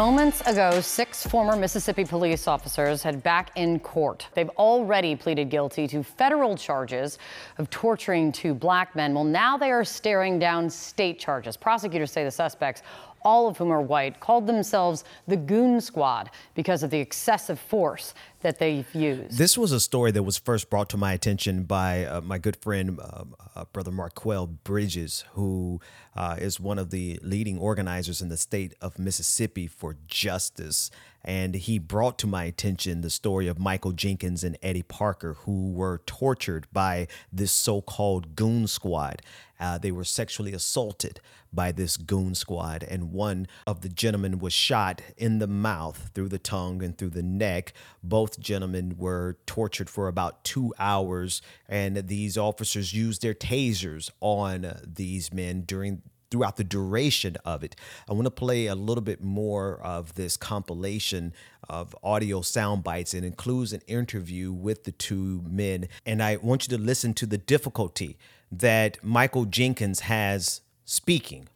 Moments 0.00 0.40
ago, 0.46 0.80
six 0.80 1.26
former 1.26 1.56
Mississippi 1.56 2.06
police 2.06 2.48
officers 2.48 3.02
had 3.02 3.22
back 3.22 3.50
in 3.54 3.78
court. 3.78 4.28
They've 4.32 4.48
already 4.56 5.14
pleaded 5.14 5.50
guilty 5.50 5.86
to 5.88 6.02
federal 6.02 6.56
charges 6.56 7.18
of 7.58 7.68
torturing 7.68 8.32
two 8.32 8.54
black 8.54 8.96
men. 8.96 9.12
Well, 9.12 9.24
now 9.24 9.58
they 9.58 9.70
are 9.70 9.84
staring 9.84 10.38
down 10.38 10.70
state 10.70 11.18
charges. 11.18 11.54
Prosecutors 11.58 12.10
say 12.10 12.24
the 12.24 12.30
suspects 12.30 12.80
all 13.22 13.46
of 13.46 13.58
whom 13.58 13.70
are 13.70 13.82
white, 13.82 14.18
called 14.20 14.46
themselves 14.46 15.04
the 15.28 15.36
Goon 15.36 15.82
Squad 15.82 16.30
because 16.54 16.82
of 16.82 16.88
the 16.88 16.98
excessive 16.98 17.60
force 17.60 18.14
that 18.42 18.58
they've 18.58 18.92
used. 18.94 19.36
This 19.36 19.56
was 19.56 19.72
a 19.72 19.80
story 19.80 20.10
that 20.12 20.22
was 20.22 20.38
first 20.38 20.70
brought 20.70 20.88
to 20.90 20.96
my 20.96 21.12
attention 21.12 21.64
by 21.64 22.04
uh, 22.04 22.20
my 22.20 22.38
good 22.38 22.56
friend, 22.56 22.98
uh, 23.00 23.24
uh, 23.54 23.64
Brother 23.72 23.90
Marquel 23.90 24.46
Bridges, 24.46 25.24
who 25.32 25.80
uh, 26.16 26.36
is 26.38 26.58
one 26.58 26.78
of 26.78 26.90
the 26.90 27.18
leading 27.22 27.58
organizers 27.58 28.20
in 28.20 28.28
the 28.28 28.36
state 28.36 28.74
of 28.80 28.98
Mississippi 28.98 29.66
for 29.66 29.96
justice. 30.06 30.90
And 31.22 31.54
he 31.54 31.78
brought 31.78 32.18
to 32.20 32.26
my 32.26 32.44
attention 32.44 33.02
the 33.02 33.10
story 33.10 33.46
of 33.46 33.58
Michael 33.58 33.92
Jenkins 33.92 34.42
and 34.42 34.56
Eddie 34.62 34.82
Parker, 34.82 35.34
who 35.40 35.70
were 35.70 36.00
tortured 36.06 36.66
by 36.72 37.08
this 37.30 37.52
so 37.52 37.82
called 37.82 38.34
goon 38.34 38.66
squad. 38.66 39.20
Uh, 39.58 39.76
they 39.76 39.92
were 39.92 40.04
sexually 40.04 40.54
assaulted 40.54 41.20
by 41.52 41.72
this 41.72 41.96
goon 41.96 42.34
squad, 42.34 42.82
and 42.84 43.12
one 43.12 43.46
of 43.66 43.82
the 43.82 43.88
gentlemen 43.88 44.38
was 44.38 44.52
shot 44.52 45.02
in 45.16 45.38
the 45.38 45.46
mouth 45.46 46.10
through 46.14 46.28
the 46.28 46.38
tongue 46.38 46.82
and 46.82 46.96
through 46.96 47.10
the 47.10 47.22
neck. 47.22 47.72
Both 48.02 48.29
gentlemen 48.38 48.96
were 48.96 49.38
tortured 49.46 49.90
for 49.90 50.08
about 50.08 50.44
two 50.44 50.72
hours, 50.78 51.42
and 51.68 51.96
these 52.08 52.36
officers 52.36 52.92
used 52.92 53.22
their 53.22 53.34
tasers 53.34 54.10
on 54.20 54.74
these 54.84 55.32
men 55.32 55.62
during 55.62 56.02
throughout 56.30 56.56
the 56.56 56.64
duration 56.64 57.36
of 57.44 57.64
it. 57.64 57.74
I 58.08 58.12
want 58.12 58.26
to 58.26 58.30
play 58.30 58.66
a 58.66 58.74
little 58.74 59.02
bit 59.02 59.22
more 59.22 59.80
of 59.82 60.14
this 60.14 60.36
compilation 60.36 61.32
of 61.68 61.94
audio 62.02 62.40
sound 62.40 62.84
bites. 62.84 63.14
It 63.14 63.24
includes 63.24 63.72
an 63.72 63.82
interview 63.86 64.52
with 64.52 64.84
the 64.84 64.92
two 64.92 65.42
men. 65.48 65.88
And 66.06 66.22
I 66.22 66.36
want 66.36 66.68
you 66.68 66.76
to 66.76 66.82
listen 66.82 67.14
to 67.14 67.26
the 67.26 67.38
difficulty 67.38 68.16
that 68.52 69.02
Michael 69.02 69.44
Jenkins 69.44 70.00
has 70.00 70.60
speaking. 70.84 71.48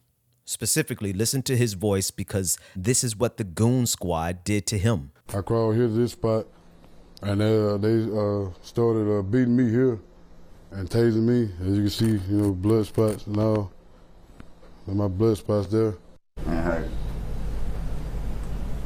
Specifically, 0.45 1.13
listen 1.13 1.43
to 1.43 1.57
his 1.57 1.73
voice 1.73 2.11
because 2.11 2.59
this 2.77 3.03
is 3.03 3.17
what 3.17 3.39
the 3.39 3.45
Goon 3.45 3.87
Squad 3.87 4.45
did 4.45 4.67
to 4.67 4.79
him. 4.79 5.13
I 5.33 5.41
crawled 5.41 5.75
here 5.75 5.87
to 5.87 5.93
this 5.93 6.13
spot, 6.13 6.47
and 7.25 7.41
uh, 7.41 7.77
they 7.79 8.05
uh, 8.05 8.51
started 8.63 9.19
uh, 9.19 9.23
beating 9.23 9.57
me 9.57 9.71
here 9.71 9.99
and 10.73 10.89
tasing 10.91 11.23
me. 11.23 11.51
As 11.61 11.77
you 11.77 11.83
can 11.83 11.91
see, 11.91 12.07
you 12.07 12.37
know, 12.37 12.53
blood 12.53 12.87
spots 12.87 13.27
and 13.27 13.39
all. 13.39 13.73
And 14.87 14.97
my 14.97 15.09
blood 15.09 15.39
spots 15.39 15.69
there. 15.69 15.95
Man, 16.47 16.91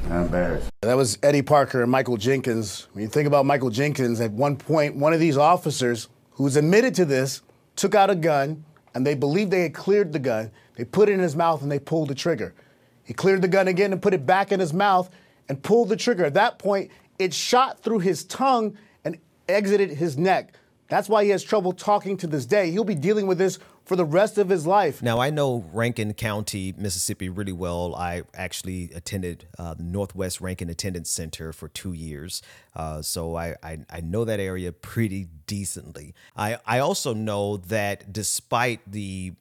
I'm 0.04 0.22
embarrassed. 0.22 0.70
That 0.82 0.96
was 0.96 1.18
Eddie 1.22 1.42
Parker 1.42 1.82
and 1.82 1.90
Michael 1.90 2.16
Jenkins. 2.16 2.86
When 2.92 3.02
you 3.02 3.08
think 3.08 3.26
about 3.26 3.44
Michael 3.44 3.70
Jenkins, 3.70 4.20
at 4.20 4.30
one 4.30 4.56
point, 4.56 4.94
one 4.94 5.12
of 5.12 5.18
these 5.18 5.36
officers 5.36 6.08
who's 6.32 6.56
admitted 6.56 6.94
to 6.94 7.04
this 7.04 7.42
took 7.74 7.96
out 7.96 8.08
a 8.08 8.14
gun 8.14 8.64
and 8.94 9.04
they 9.04 9.14
believed 9.14 9.50
they 9.50 9.62
had 9.62 9.74
cleared 9.74 10.12
the 10.12 10.18
gun. 10.20 10.52
They 10.76 10.84
put 10.84 11.08
it 11.08 11.12
in 11.12 11.20
his 11.20 11.34
mouth 11.34 11.62
and 11.62 11.72
they 11.72 11.80
pulled 11.80 12.08
the 12.08 12.14
trigger. 12.14 12.54
He 13.02 13.12
cleared 13.12 13.42
the 13.42 13.48
gun 13.48 13.66
again 13.66 13.92
and 13.92 14.00
put 14.00 14.14
it 14.14 14.24
back 14.24 14.52
in 14.52 14.60
his 14.60 14.72
mouth 14.72 15.10
and 15.48 15.60
pulled 15.60 15.88
the 15.88 15.96
trigger. 15.96 16.24
At 16.24 16.34
that 16.34 16.58
point, 16.58 16.90
it 17.18 17.34
shot 17.34 17.80
through 17.80 18.00
his 18.00 18.24
tongue 18.24 18.76
and 19.04 19.18
exited 19.48 19.90
his 19.90 20.16
neck. 20.16 20.54
That's 20.88 21.08
why 21.08 21.24
he 21.24 21.30
has 21.30 21.42
trouble 21.42 21.72
talking 21.72 22.16
to 22.18 22.26
this 22.26 22.46
day. 22.46 22.70
He'll 22.70 22.84
be 22.84 22.94
dealing 22.94 23.26
with 23.26 23.38
this 23.38 23.58
for 23.84 23.96
the 23.96 24.04
rest 24.04 24.36
of 24.38 24.48
his 24.48 24.66
life. 24.66 25.02
Now, 25.02 25.18
I 25.18 25.30
know 25.30 25.64
Rankin 25.72 26.12
County, 26.14 26.74
Mississippi, 26.76 27.28
really 27.28 27.52
well. 27.52 27.94
I 27.94 28.22
actually 28.34 28.90
attended 28.94 29.46
uh, 29.58 29.74
Northwest 29.78 30.40
Rankin 30.40 30.68
Attendance 30.68 31.10
Center 31.10 31.52
for 31.52 31.68
two 31.68 31.94
years. 31.94 32.42
Uh, 32.76 33.00
so 33.02 33.36
I, 33.36 33.56
I, 33.62 33.78
I, 33.90 34.00
know 34.00 34.26
that 34.26 34.40
area 34.40 34.72
pretty 34.72 35.28
decently. 35.46 36.14
I, 36.36 36.58
I 36.66 36.78
also 36.80 37.14
know 37.14 37.56
that 37.56 38.12
despite 38.12 38.80
the 38.90 39.32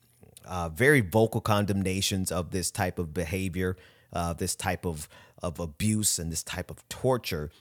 uh, 0.45 0.69
very 0.69 1.01
vocal 1.01 1.41
condemnations 1.41 2.31
of 2.31 2.51
this 2.51 2.71
type 2.71 2.99
of 2.99 3.13
behavior, 3.13 3.75
uh, 4.13 4.31
this 4.31 4.55
type 4.55 4.85
of, 4.85 5.09
of 5.43 5.59
abuse, 5.59 6.19
and 6.19 6.31
this 6.31 6.43
type 6.43 6.71
of 6.71 6.87
torture, 6.87 7.51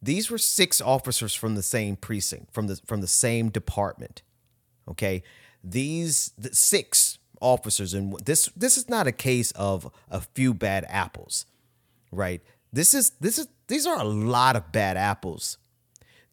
these 0.00 0.30
were 0.30 0.38
six 0.38 0.80
officers 0.80 1.34
from 1.34 1.54
the 1.54 1.62
same 1.62 1.96
precinct, 1.96 2.52
from 2.52 2.66
the 2.66 2.80
from 2.86 3.00
the 3.00 3.06
same 3.06 3.48
department. 3.50 4.22
Okay, 4.88 5.22
these 5.62 6.32
the 6.38 6.54
six 6.54 7.18
officers, 7.40 7.94
and 7.94 8.18
this 8.24 8.46
this 8.56 8.76
is 8.76 8.88
not 8.88 9.06
a 9.06 9.12
case 9.12 9.50
of 9.52 9.90
a 10.10 10.20
few 10.20 10.54
bad 10.54 10.86
apples, 10.88 11.46
right? 12.10 12.40
This 12.72 12.94
is 12.94 13.10
this 13.20 13.38
is 13.38 13.48
these 13.68 13.86
are 13.86 13.98
a 13.98 14.04
lot 14.04 14.56
of 14.56 14.72
bad 14.72 14.96
apples 14.96 15.58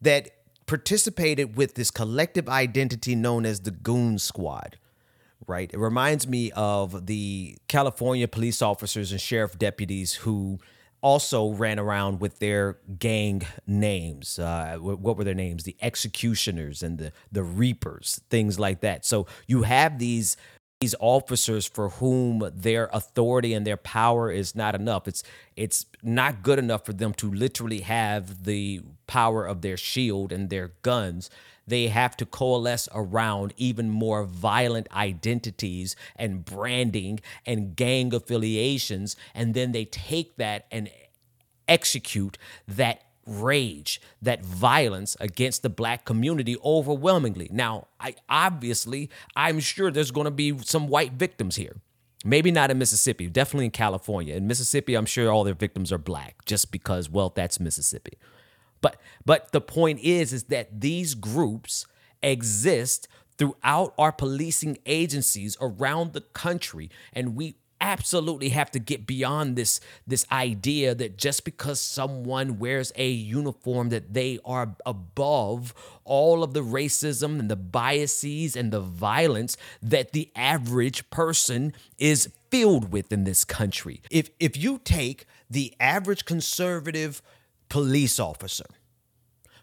that 0.00 0.30
participated 0.66 1.56
with 1.56 1.74
this 1.74 1.90
collective 1.90 2.48
identity 2.48 3.14
known 3.14 3.46
as 3.46 3.60
the 3.60 3.70
Goon 3.70 4.18
Squad. 4.18 4.76
Right. 5.46 5.70
It 5.72 5.78
reminds 5.78 6.26
me 6.26 6.50
of 6.56 7.06
the 7.06 7.56
California 7.68 8.26
police 8.26 8.60
officers 8.60 9.12
and 9.12 9.20
sheriff 9.20 9.56
deputies 9.56 10.14
who 10.14 10.58
also 11.06 11.50
ran 11.50 11.78
around 11.78 12.20
with 12.20 12.40
their 12.40 12.78
gang 12.98 13.40
names. 13.64 14.40
Uh, 14.40 14.76
what 14.80 15.16
were 15.16 15.22
their 15.22 15.34
names? 15.34 15.62
The 15.62 15.76
executioners 15.80 16.82
and 16.82 16.98
the 16.98 17.12
the 17.30 17.44
reapers, 17.44 18.20
things 18.28 18.58
like 18.58 18.80
that. 18.80 19.04
So 19.06 19.26
you 19.46 19.62
have 19.62 20.00
these 20.00 20.36
these 20.80 20.96
officers 20.98 21.64
for 21.64 21.90
whom 21.90 22.50
their 22.52 22.90
authority 22.92 23.54
and 23.54 23.64
their 23.64 23.76
power 23.76 24.32
is 24.32 24.56
not 24.56 24.74
enough. 24.74 25.06
It's 25.06 25.22
it's 25.54 25.86
not 26.02 26.42
good 26.42 26.58
enough 26.58 26.84
for 26.84 26.92
them 26.92 27.14
to 27.14 27.30
literally 27.30 27.82
have 27.82 28.42
the 28.42 28.80
power 29.06 29.46
of 29.46 29.62
their 29.62 29.76
shield 29.76 30.32
and 30.32 30.50
their 30.50 30.72
guns 30.82 31.30
they 31.66 31.88
have 31.88 32.16
to 32.18 32.26
coalesce 32.26 32.88
around 32.94 33.52
even 33.56 33.90
more 33.90 34.24
violent 34.24 34.86
identities 34.94 35.96
and 36.14 36.44
branding 36.44 37.20
and 37.44 37.74
gang 37.74 38.14
affiliations. 38.14 39.16
And 39.34 39.54
then 39.54 39.72
they 39.72 39.84
take 39.84 40.36
that 40.36 40.66
and 40.70 40.88
execute 41.68 42.38
that 42.68 43.02
rage, 43.26 44.00
that 44.22 44.44
violence 44.44 45.16
against 45.18 45.62
the 45.62 45.68
black 45.68 46.04
community 46.04 46.56
overwhelmingly. 46.64 47.48
Now, 47.52 47.88
I 47.98 48.14
obviously, 48.28 49.10
I'm 49.34 49.58
sure 49.58 49.90
there's 49.90 50.12
going 50.12 50.26
to 50.26 50.30
be 50.30 50.56
some 50.58 50.86
white 50.86 51.14
victims 51.14 51.56
here. 51.56 51.76
Maybe 52.24 52.50
not 52.50 52.70
in 52.70 52.78
Mississippi, 52.78 53.28
definitely 53.28 53.66
in 53.66 53.70
California. 53.72 54.34
In 54.34 54.46
Mississippi, 54.46 54.94
I'm 54.94 55.06
sure 55.06 55.30
all 55.30 55.44
their 55.44 55.54
victims 55.54 55.92
are 55.92 55.98
black 55.98 56.44
just 56.44 56.72
because, 56.72 57.10
well, 57.10 57.32
that's 57.34 57.60
Mississippi. 57.60 58.18
But 58.80 59.00
but 59.24 59.52
the 59.52 59.60
point 59.60 60.00
is 60.00 60.32
is 60.32 60.44
that 60.44 60.80
these 60.80 61.14
groups 61.14 61.86
exist 62.22 63.08
throughout 63.38 63.94
our 63.98 64.12
policing 64.12 64.78
agencies 64.86 65.56
around 65.60 66.12
the 66.12 66.22
country 66.22 66.90
and 67.12 67.36
we 67.36 67.56
absolutely 67.80 68.48
have 68.50 68.70
to 68.70 68.78
get 68.78 69.06
beyond 69.06 69.56
this 69.56 69.80
this 70.06 70.24
idea 70.32 70.94
that 70.94 71.18
just 71.18 71.44
because 71.44 71.78
someone 71.78 72.58
wears 72.58 72.92
a 72.96 73.08
uniform 73.08 73.90
that 73.90 74.14
they 74.14 74.38
are 74.44 74.74
above 74.86 75.74
all 76.04 76.42
of 76.42 76.54
the 76.54 76.62
racism 76.62 77.38
and 77.38 77.50
the 77.50 77.56
biases 77.56 78.56
and 78.56 78.72
the 78.72 78.80
violence 78.80 79.56
that 79.82 80.12
the 80.12 80.30
average 80.34 81.08
person 81.10 81.72
is 81.98 82.30
filled 82.50 82.92
with 82.92 83.12
in 83.12 83.24
this 83.24 83.44
country. 83.44 84.00
If 84.10 84.30
if 84.40 84.56
you 84.56 84.80
take 84.82 85.26
the 85.50 85.74
average 85.78 86.24
conservative 86.24 87.20
police 87.68 88.18
officer 88.18 88.66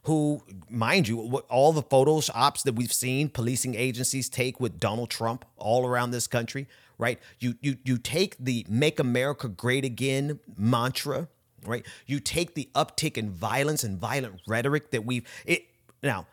who, 0.03 0.41
mind 0.69 1.07
you, 1.07 1.37
all 1.49 1.71
the 1.71 1.81
photos 1.81 2.29
ops 2.33 2.63
that 2.63 2.75
we've 2.75 2.93
seen 2.93 3.29
policing 3.29 3.75
agencies 3.75 4.29
take 4.29 4.59
with 4.59 4.79
Donald 4.79 5.09
Trump 5.09 5.45
all 5.57 5.87
around 5.87 6.11
this 6.11 6.27
country, 6.27 6.67
right? 6.97 7.19
You 7.39 7.55
you 7.61 7.77
you 7.83 7.97
take 7.97 8.35
the 8.37 8.65
"Make 8.69 8.99
America 8.99 9.47
Great 9.47 9.85
Again" 9.85 10.39
mantra, 10.57 11.29
right? 11.65 11.85
You 12.05 12.19
take 12.19 12.53
the 12.53 12.69
uptick 12.75 13.17
in 13.17 13.29
violence 13.29 13.83
and 13.83 13.97
violent 13.97 14.41
rhetoric 14.45 14.91
that 14.91 15.05
we've 15.05 15.25
it 15.45 15.63
now. 16.01 16.27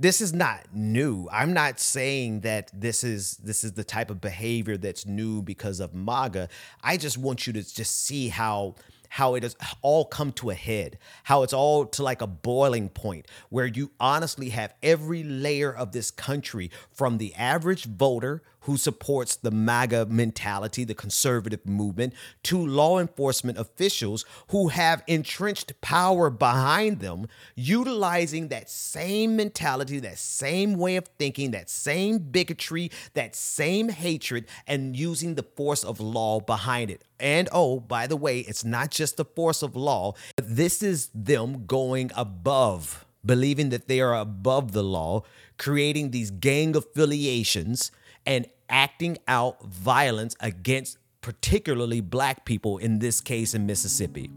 This 0.00 0.20
is 0.20 0.32
not 0.32 0.60
new. 0.72 1.28
I'm 1.32 1.52
not 1.52 1.80
saying 1.80 2.42
that 2.42 2.70
this 2.72 3.02
is 3.02 3.36
this 3.38 3.64
is 3.64 3.72
the 3.72 3.82
type 3.82 4.10
of 4.10 4.20
behavior 4.20 4.76
that's 4.76 5.06
new 5.06 5.42
because 5.42 5.80
of 5.80 5.92
MAGA. 5.92 6.48
I 6.84 6.96
just 6.96 7.18
want 7.18 7.48
you 7.48 7.52
to 7.54 7.62
just 7.64 8.04
see 8.04 8.28
how 8.28 8.76
how 9.08 9.34
it 9.34 9.42
has 9.42 9.56
all 9.82 10.04
come 10.04 10.32
to 10.32 10.50
a 10.50 10.54
head, 10.54 10.98
how 11.24 11.42
it's 11.42 11.52
all 11.52 11.86
to 11.86 12.02
like 12.02 12.22
a 12.22 12.26
boiling 12.26 12.88
point 12.88 13.26
where 13.48 13.66
you 13.66 13.90
honestly 13.98 14.50
have 14.50 14.74
every 14.82 15.22
layer 15.22 15.72
of 15.72 15.92
this 15.92 16.10
country 16.10 16.70
from 16.92 17.18
the 17.18 17.34
average 17.34 17.84
voter 17.84 18.42
who 18.68 18.76
supports 18.76 19.34
the 19.34 19.50
MAGA 19.50 20.04
mentality, 20.10 20.84
the 20.84 20.94
conservative 20.94 21.64
movement, 21.64 22.12
to 22.42 22.58
law 22.58 22.98
enforcement 22.98 23.56
officials 23.56 24.26
who 24.48 24.68
have 24.68 25.02
entrenched 25.06 25.80
power 25.80 26.28
behind 26.28 27.00
them, 27.00 27.26
utilizing 27.54 28.48
that 28.48 28.68
same 28.68 29.36
mentality, 29.36 29.98
that 29.98 30.18
same 30.18 30.74
way 30.74 30.96
of 30.96 31.08
thinking, 31.18 31.50
that 31.52 31.70
same 31.70 32.18
bigotry, 32.18 32.90
that 33.14 33.34
same 33.34 33.88
hatred, 33.88 34.44
and 34.66 34.94
using 34.94 35.34
the 35.34 35.42
force 35.56 35.82
of 35.82 35.98
law 35.98 36.38
behind 36.38 36.90
it. 36.90 37.02
And 37.18 37.48
oh, 37.52 37.80
by 37.80 38.06
the 38.06 38.18
way, 38.18 38.40
it's 38.40 38.66
not 38.66 38.90
just 38.90 39.16
the 39.16 39.24
force 39.24 39.62
of 39.62 39.76
law, 39.76 40.12
this 40.36 40.82
is 40.82 41.08
them 41.14 41.64
going 41.64 42.10
above, 42.14 43.06
believing 43.24 43.70
that 43.70 43.88
they 43.88 44.02
are 44.02 44.14
above 44.14 44.72
the 44.72 44.84
law, 44.84 45.22
creating 45.56 46.10
these 46.10 46.30
gang 46.30 46.76
affiliations 46.76 47.90
and 48.26 48.46
acting 48.68 49.18
out 49.26 49.64
violence 49.64 50.36
against 50.40 50.98
particularly 51.20 52.00
black 52.00 52.44
people, 52.44 52.78
in 52.78 52.98
this 52.98 53.20
case 53.20 53.54
in 53.54 53.66
Mississippi. 53.66 54.30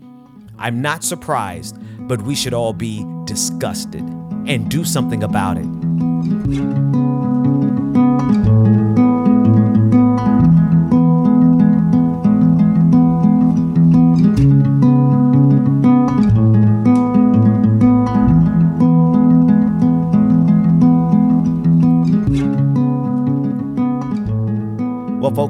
I'm 0.58 0.82
not 0.82 1.04
surprised, 1.04 1.78
but 2.08 2.22
we 2.22 2.36
should 2.36 2.54
all 2.54 2.74
be 2.74 3.06
disgusted 3.26 4.02
and 4.46 4.70
do 4.70 4.84
something 4.84 5.24
about 5.24 5.58
it. 5.58 5.81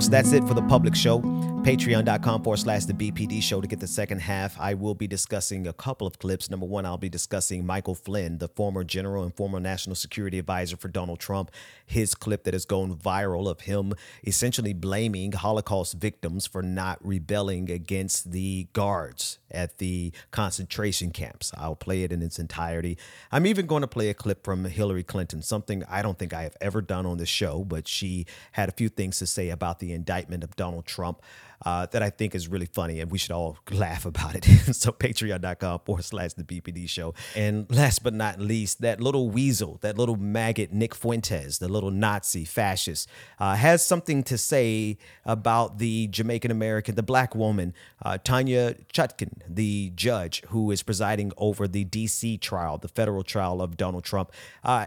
Folks, 0.01 0.09
that's 0.09 0.31
it 0.31 0.47
for 0.47 0.53
the 0.55 0.61
public 0.63 0.95
show. 0.95 1.40
Patreon.com 1.61 2.41
forward 2.41 2.57
slash 2.57 2.85
the 2.85 2.93
BPD 2.93 3.39
show 3.39 3.61
to 3.61 3.67
get 3.67 3.79
the 3.79 3.85
second 3.85 4.19
half. 4.19 4.59
I 4.59 4.73
will 4.73 4.95
be 4.95 5.05
discussing 5.05 5.67
a 5.67 5.73
couple 5.73 6.07
of 6.07 6.17
clips. 6.17 6.49
Number 6.49 6.65
one, 6.65 6.87
I'll 6.87 6.97
be 6.97 7.07
discussing 7.07 7.67
Michael 7.67 7.93
Flynn, 7.93 8.39
the 8.39 8.47
former 8.47 8.83
general 8.83 9.23
and 9.23 9.31
former 9.31 9.59
national 9.59 9.95
security 9.95 10.39
advisor 10.39 10.75
for 10.75 10.87
Donald 10.87 11.19
Trump. 11.19 11.51
His 11.85 12.15
clip 12.15 12.45
that 12.45 12.55
has 12.55 12.65
gone 12.65 12.95
viral 12.95 13.47
of 13.47 13.61
him 13.61 13.93
essentially 14.25 14.73
blaming 14.73 15.33
Holocaust 15.33 15.93
victims 15.93 16.47
for 16.47 16.63
not 16.63 16.97
rebelling 17.05 17.69
against 17.69 18.31
the 18.31 18.67
guards 18.73 19.37
at 19.51 19.77
the 19.77 20.13
concentration 20.31 21.11
camps. 21.11 21.51
I'll 21.55 21.75
play 21.75 22.01
it 22.01 22.11
in 22.11 22.23
its 22.23 22.39
entirety. 22.39 22.97
I'm 23.31 23.45
even 23.45 23.67
going 23.67 23.81
to 23.81 23.87
play 23.87 24.09
a 24.09 24.15
clip 24.15 24.43
from 24.43 24.65
Hillary 24.65 25.03
Clinton, 25.03 25.43
something 25.43 25.83
I 25.87 26.01
don't 26.01 26.17
think 26.17 26.33
I 26.33 26.41
have 26.41 26.57
ever 26.59 26.81
done 26.81 27.05
on 27.05 27.19
the 27.19 27.27
show, 27.27 27.63
but 27.63 27.87
she 27.87 28.25
had 28.53 28.67
a 28.67 28.71
few 28.71 28.89
things 28.89 29.19
to 29.19 29.27
say 29.27 29.49
about 29.49 29.77
the 29.77 29.93
indictment 29.93 30.43
of 30.43 30.55
Donald 30.55 30.87
Trump 30.87 31.21
uh, 31.65 31.85
that 31.87 32.01
I 32.01 32.09
think 32.09 32.35
is 32.35 32.47
really 32.47 32.65
funny, 32.65 32.99
and 32.99 33.11
we 33.11 33.17
should 33.17 33.31
all 33.31 33.57
laugh 33.71 34.05
about 34.05 34.35
it. 34.35 34.45
so 34.75 34.91
patreon.com 34.91 35.81
forward 35.85 36.03
slash 36.03 36.33
the 36.33 36.43
BPD 36.43 36.89
show. 36.89 37.13
And 37.35 37.65
last 37.69 38.03
but 38.03 38.13
not 38.13 38.39
least, 38.39 38.81
that 38.81 39.01
little 39.01 39.29
weasel, 39.29 39.77
that 39.81 39.97
little 39.97 40.15
maggot, 40.15 40.71
Nick 40.71 40.95
Fuentes, 40.95 41.59
the 41.59 41.67
little 41.67 41.91
Nazi 41.91 42.45
fascist, 42.45 43.09
uh, 43.39 43.55
has 43.55 43.85
something 43.85 44.23
to 44.23 44.37
say 44.37 44.97
about 45.25 45.77
the 45.77 46.07
Jamaican 46.07 46.51
American, 46.51 46.95
the 46.95 47.03
black 47.03 47.35
woman, 47.35 47.73
uh, 48.03 48.17
Tanya 48.23 48.75
Chutkan, 48.93 49.41
the 49.47 49.91
judge 49.95 50.43
who 50.47 50.71
is 50.71 50.83
presiding 50.83 51.31
over 51.37 51.67
the 51.67 51.85
DC 51.85 52.39
trial, 52.41 52.77
the 52.77 52.87
federal 52.87 53.23
trial 53.23 53.61
of 53.61 53.77
Donald 53.77 54.03
Trump. 54.03 54.31
Uh, 54.63 54.85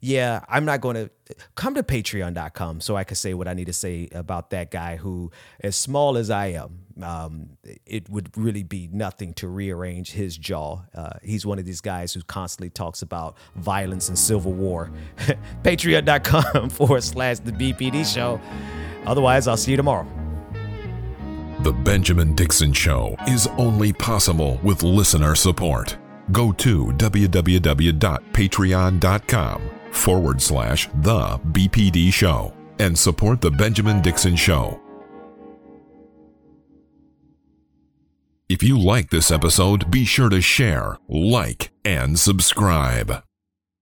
yeah, 0.00 0.44
I'm 0.48 0.64
not 0.64 0.80
going 0.80 0.96
to 0.96 1.10
come 1.54 1.74
to 1.74 1.82
patreon.com 1.82 2.80
so 2.80 2.96
I 2.96 3.04
can 3.04 3.16
say 3.16 3.34
what 3.34 3.48
I 3.48 3.54
need 3.54 3.66
to 3.66 3.72
say 3.72 4.08
about 4.12 4.50
that 4.50 4.70
guy 4.70 4.96
who, 4.96 5.30
as 5.60 5.76
small 5.76 6.16
as 6.16 6.30
I 6.30 6.46
am, 6.46 6.80
um, 7.02 7.50
it 7.86 8.08
would 8.08 8.36
really 8.36 8.62
be 8.62 8.88
nothing 8.92 9.34
to 9.34 9.48
rearrange 9.48 10.12
his 10.12 10.36
jaw. 10.36 10.80
Uh, 10.94 11.12
he's 11.22 11.46
one 11.46 11.58
of 11.58 11.64
these 11.64 11.80
guys 11.80 12.12
who 12.12 12.22
constantly 12.22 12.70
talks 12.70 13.02
about 13.02 13.36
violence 13.56 14.08
and 14.08 14.18
civil 14.18 14.52
war. 14.52 14.90
patreon.com 15.62 16.70
forward 16.70 17.02
slash 17.02 17.38
the 17.40 17.52
BPD 17.52 18.12
show. 18.12 18.40
Otherwise, 19.06 19.48
I'll 19.48 19.56
see 19.56 19.70
you 19.70 19.76
tomorrow. 19.76 20.06
The 21.62 21.72
Benjamin 21.72 22.34
Dixon 22.34 22.72
Show 22.72 23.16
is 23.28 23.46
only 23.58 23.92
possible 23.92 24.58
with 24.62 24.82
listener 24.82 25.34
support. 25.34 25.98
Go 26.32 26.52
to 26.52 26.86
www.patreon.com 26.86 29.70
forward 29.90 30.40
slash 30.40 30.88
the 31.02 31.40
BPD 31.52 32.10
Show 32.12 32.54
and 32.78 32.96
support 32.98 33.40
The 33.40 33.50
Benjamin 33.50 34.02
Dixon 34.02 34.36
Show. 34.36 34.80
If 38.48 38.62
you 38.64 38.78
like 38.78 39.10
this 39.10 39.30
episode, 39.30 39.90
be 39.90 40.04
sure 40.04 40.28
to 40.28 40.40
share, 40.40 40.98
like, 41.08 41.70
and 41.84 42.18
subscribe. 42.18 43.22